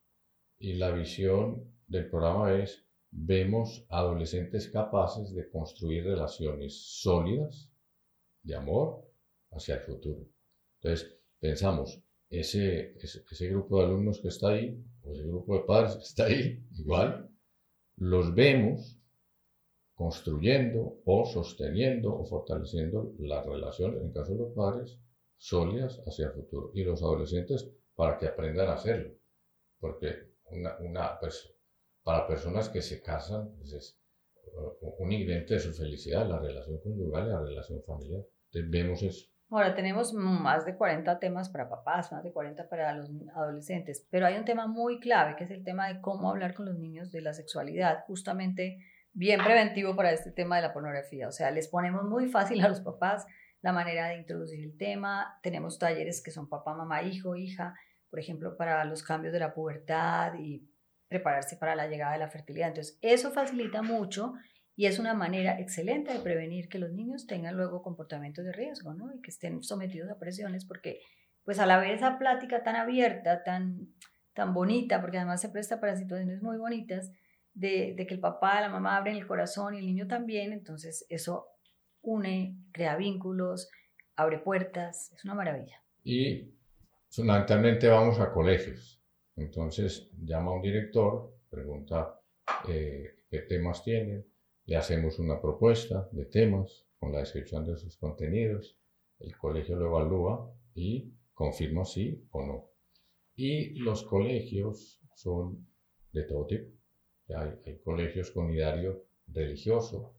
[0.58, 7.70] Y la visión del programa es vemos adolescentes capaces de construir relaciones sólidas
[8.42, 9.06] de amor
[9.50, 10.26] hacia el futuro.
[10.80, 15.96] Entonces, pensamos, ese, ese, grupo de alumnos que está ahí, o ese grupo de padres
[15.96, 17.30] está ahí, igual,
[17.96, 18.98] los vemos
[19.94, 24.98] construyendo o sosteniendo o fortaleciendo las relaciones, en caso de los padres,
[25.36, 26.70] sólidas hacia el futuro.
[26.74, 29.14] Y los adolescentes para que aprendan a hacerlo.
[29.78, 31.18] Porque una, una
[32.02, 33.98] para personas que se casan, pues es
[34.98, 38.24] un ingrediente de su felicidad, la relación conyugal y la relación familiar.
[38.46, 39.31] Entonces vemos eso.
[39.52, 44.24] Ahora tenemos más de 40 temas para papás, más de 40 para los adolescentes, pero
[44.24, 47.12] hay un tema muy clave que es el tema de cómo hablar con los niños
[47.12, 48.78] de la sexualidad, justamente
[49.12, 51.28] bien preventivo para este tema de la pornografía.
[51.28, 53.26] O sea, les ponemos muy fácil a los papás
[53.60, 55.38] la manera de introducir el tema.
[55.42, 57.74] Tenemos talleres que son papá, mamá, hijo, hija,
[58.08, 60.66] por ejemplo, para los cambios de la pubertad y
[61.08, 62.68] prepararse para la llegada de la fertilidad.
[62.68, 64.32] Entonces, eso facilita mucho
[64.74, 68.94] y es una manera excelente de prevenir que los niños tengan luego comportamientos de riesgo,
[68.94, 69.14] ¿no?
[69.14, 71.00] Y que estén sometidos a presiones, porque
[71.44, 73.88] pues a la vez esa plática tan abierta, tan,
[74.32, 77.12] tan bonita, porque además se presta para situaciones muy bonitas,
[77.54, 81.04] de, de que el papá, la mamá abren el corazón y el niño también, entonces
[81.10, 81.48] eso
[82.00, 83.68] une, crea vínculos,
[84.16, 85.82] abre puertas, es una maravilla.
[86.04, 86.54] Y
[87.10, 89.02] fundamentalmente vamos a colegios.
[89.36, 92.20] Entonces llama a un director, pregunta
[92.68, 94.26] eh, qué temas tienen,
[94.66, 98.78] le hacemos una propuesta de temas con la descripción de sus contenidos,
[99.18, 102.70] el colegio lo evalúa y confirma sí o no.
[103.34, 105.66] Y los colegios son
[106.12, 106.70] de todo tipo.
[107.34, 110.14] Hay, colegios con ideario religioso,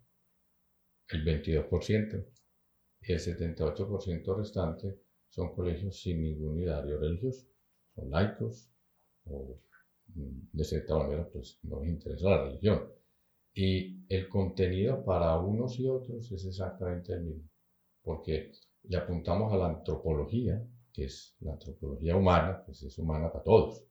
[1.10, 2.26] el 22%,
[3.02, 7.48] y el 78% restante son colegios sin ningún ideario religioso,
[7.96, 8.70] son laicos
[9.26, 9.60] o
[10.16, 12.90] mm, de cierta manera pues no les interesa la religión.
[13.54, 17.50] Y el contenido para unos y otros es exactamente el mismo,
[18.02, 18.52] porque
[18.84, 23.86] le apuntamos a la antropología, que es la antropología humana, pues es humana para todos.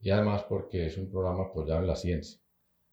[0.00, 2.40] Y además porque es un programa apoyado en la ciencia.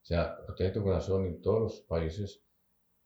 [0.01, 2.43] O sea, Protege tu Corazón en todos los países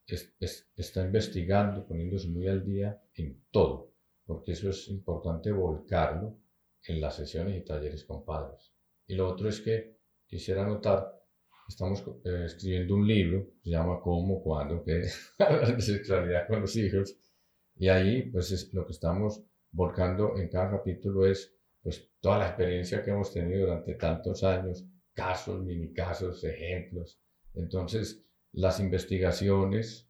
[0.06, 3.92] está investigando, poniéndose muy al día en todo,
[4.24, 6.38] porque eso es importante volcarlo
[6.86, 8.72] en las sesiones y talleres con padres.
[9.06, 11.23] Y lo otro es que quisiera anotar
[11.68, 15.06] estamos eh, escribiendo un libro, se llama Cómo, Cuándo, que
[15.38, 17.16] habla de sexualidad con los hijos,
[17.76, 19.42] y ahí pues es, lo que estamos
[19.72, 21.52] volcando en cada capítulo es
[21.82, 27.20] pues toda la experiencia que hemos tenido durante tantos años, casos, mini casos, ejemplos.
[27.52, 30.08] Entonces, las investigaciones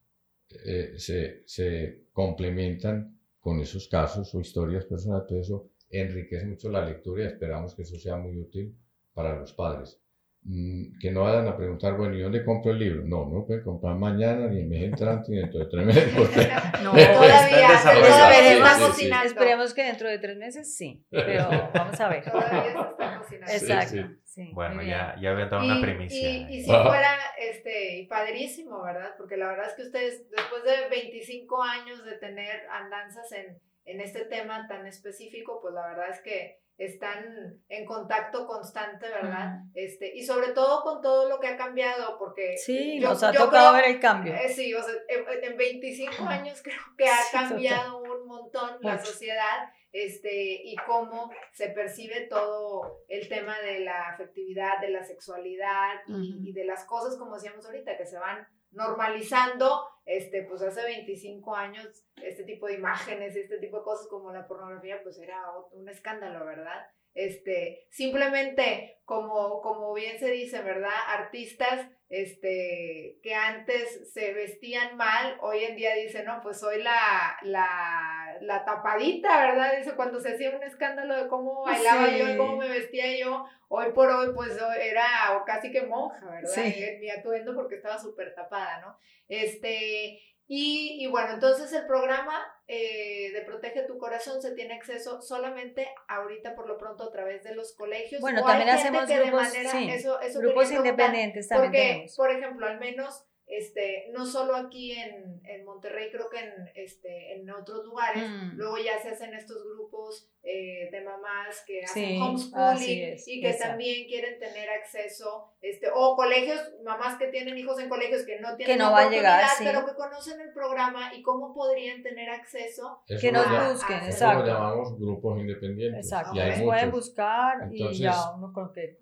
[0.64, 6.84] eh, se, se, complementan con esos casos o historias personales, todo eso enriquece mucho la
[6.84, 8.76] lectura y esperamos que eso sea muy útil
[9.12, 10.00] para los padres.
[10.46, 13.02] Mm, que no vayan a preguntar, bueno, ¿y dónde compro el libro?
[13.06, 16.12] No, no pueden comprar mañana, ni en mes entrante, ni dentro de tres meses.
[16.16, 16.48] Porque
[16.82, 22.24] no, todavía, todavía Esperemos que dentro de tres meses sí, pero vamos a ver.
[22.30, 23.82] Todavía se está.
[23.82, 24.14] Exacto.
[24.24, 26.28] Sí, bueno, ya, ya voy a una primicia.
[26.28, 29.14] Y, y si fuera este, padrísimo, ¿verdad?
[29.16, 34.00] Porque la verdad es que ustedes, después de 25 años de tener andanzas en, en
[34.02, 39.60] este tema tan específico, pues la verdad es que están en contacto constante, ¿verdad?
[39.74, 42.56] Este, y sobre todo con todo lo que ha cambiado, porque...
[42.56, 44.34] Sí, nos ha tocado ver el cambio.
[44.34, 49.70] Eh, sí, o sea, en, 25 años creo que ha cambiado un montón la sociedad
[49.92, 56.48] este, y cómo se percibe todo el tema de la afectividad, de la sexualidad y,
[56.48, 61.54] y de las cosas, como decíamos ahorita, que se van normalizando, este, pues hace 25
[61.54, 65.40] años, este tipo de imágenes, este tipo de cosas como la pornografía, pues era
[65.72, 66.86] un escándalo, ¿verdad?
[67.14, 70.90] Este, simplemente, como, como bien se dice, ¿verdad?
[71.08, 77.36] Artistas este, que antes se vestían mal, hoy en día dicen, no, pues soy la,
[77.42, 79.76] la, la tapadita, ¿verdad?
[79.76, 83.46] Dice, cuando se hacía un escándalo de cómo bailaba yo y cómo me vestía yo,
[83.66, 85.04] hoy por hoy, pues era
[85.44, 86.50] casi que monja, ¿verdad?
[86.54, 86.98] Sí.
[87.00, 88.96] mi atuendo porque estaba súper tapada, ¿no?
[89.28, 95.20] Este, y, y, bueno, entonces el programa eh, de Protege tu Corazón se tiene acceso
[95.20, 98.20] solamente ahorita por lo pronto a través de los colegios.
[98.22, 102.02] Bueno, también hacemos grupos, sí, eso, eso grupos independientes también.
[102.02, 106.70] Porque, por ejemplo, al menos este, no solo aquí en, en, Monterrey, creo que en,
[106.74, 108.56] este, en otros lugares, mm.
[108.56, 114.06] luego ya se hacen estos grupos eh, de mamás que hacen homeschooling y que también
[114.08, 118.76] quieren tener acceso, este, o colegios, mamás que tienen hijos en colegios que no tienen
[118.76, 123.02] que no va a llegar, pero que conocen el programa y cómo podrían tener acceso.
[123.06, 124.40] que nos busquen, exacto.
[124.40, 126.06] lo llamamos grupos independientes.
[126.06, 128.98] Exacto, y pueden buscar y ya uno con que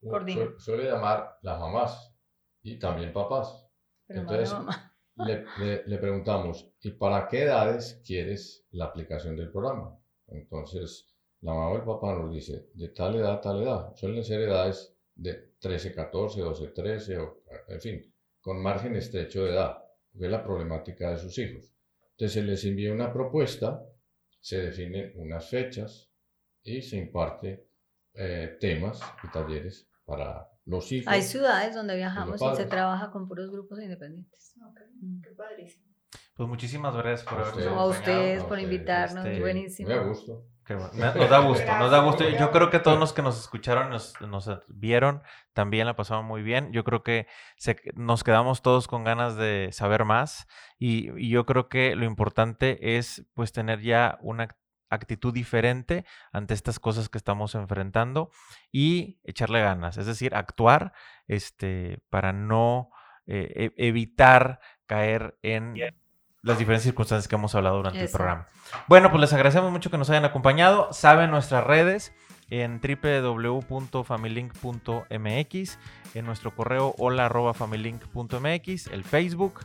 [0.00, 0.48] coordina.
[0.58, 2.14] Suele llamar las mamás
[2.62, 3.63] y también papás.
[4.08, 4.54] Entonces,
[5.16, 9.98] le, le, preguntamos, ¿y para qué edades quieres la aplicación del programa?
[10.26, 13.94] Entonces, la mamá o el papá nos dice, de tal edad a tal edad.
[13.94, 19.52] Suelen ser edades de 13, 14, 12, 13, o, en fin, con margen estrecho de
[19.52, 19.78] edad,
[20.10, 21.72] porque es la problemática de sus hijos.
[22.12, 23.86] Entonces, se les envía una propuesta,
[24.40, 26.10] se definen unas fechas
[26.62, 27.68] y se imparte
[28.14, 31.12] eh, temas y talleres para los hijos.
[31.12, 34.54] Hay ciudades donde viajamos y se trabaja con puros grupos independientes.
[35.00, 35.20] Mm.
[35.20, 35.84] Qué padrísimo.
[36.36, 39.88] Pues muchísimas gracias por habernos A ustedes por invitarnos, este, buenísimo.
[39.88, 40.46] Me gusto.
[40.68, 42.28] Nos da gusto, nos da gusto.
[42.28, 46.42] Yo creo que todos los que nos escucharon, nos, nos vieron, también la pasaron muy
[46.42, 46.72] bien.
[46.72, 50.48] Yo creo que se, nos quedamos todos con ganas de saber más
[50.78, 54.56] y, y, yo creo que lo importante es pues tener ya una
[54.90, 58.30] actitud diferente ante estas cosas que estamos enfrentando
[58.70, 60.92] y echarle ganas, es decir, actuar
[61.26, 62.90] este, para no
[63.26, 65.74] eh, e, evitar caer en
[66.42, 68.48] las diferentes circunstancias que hemos hablado durante el programa.
[68.86, 70.92] Bueno, pues les agradecemos mucho que nos hayan acompañado.
[70.92, 72.12] Saben nuestras redes
[72.50, 75.78] en www.familink.mx,
[76.14, 79.60] en nuestro correo hola.familink.mx, el Facebook,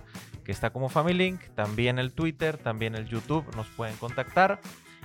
[0.45, 4.61] que está como Familink, también el Twitter, también el YouTube, nos pueden contactar.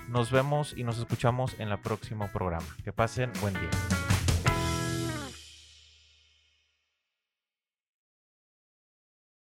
[0.08, 2.66] Nos vemos y nos escuchamos en el próximo programa.
[2.84, 4.03] Que pasen buen día.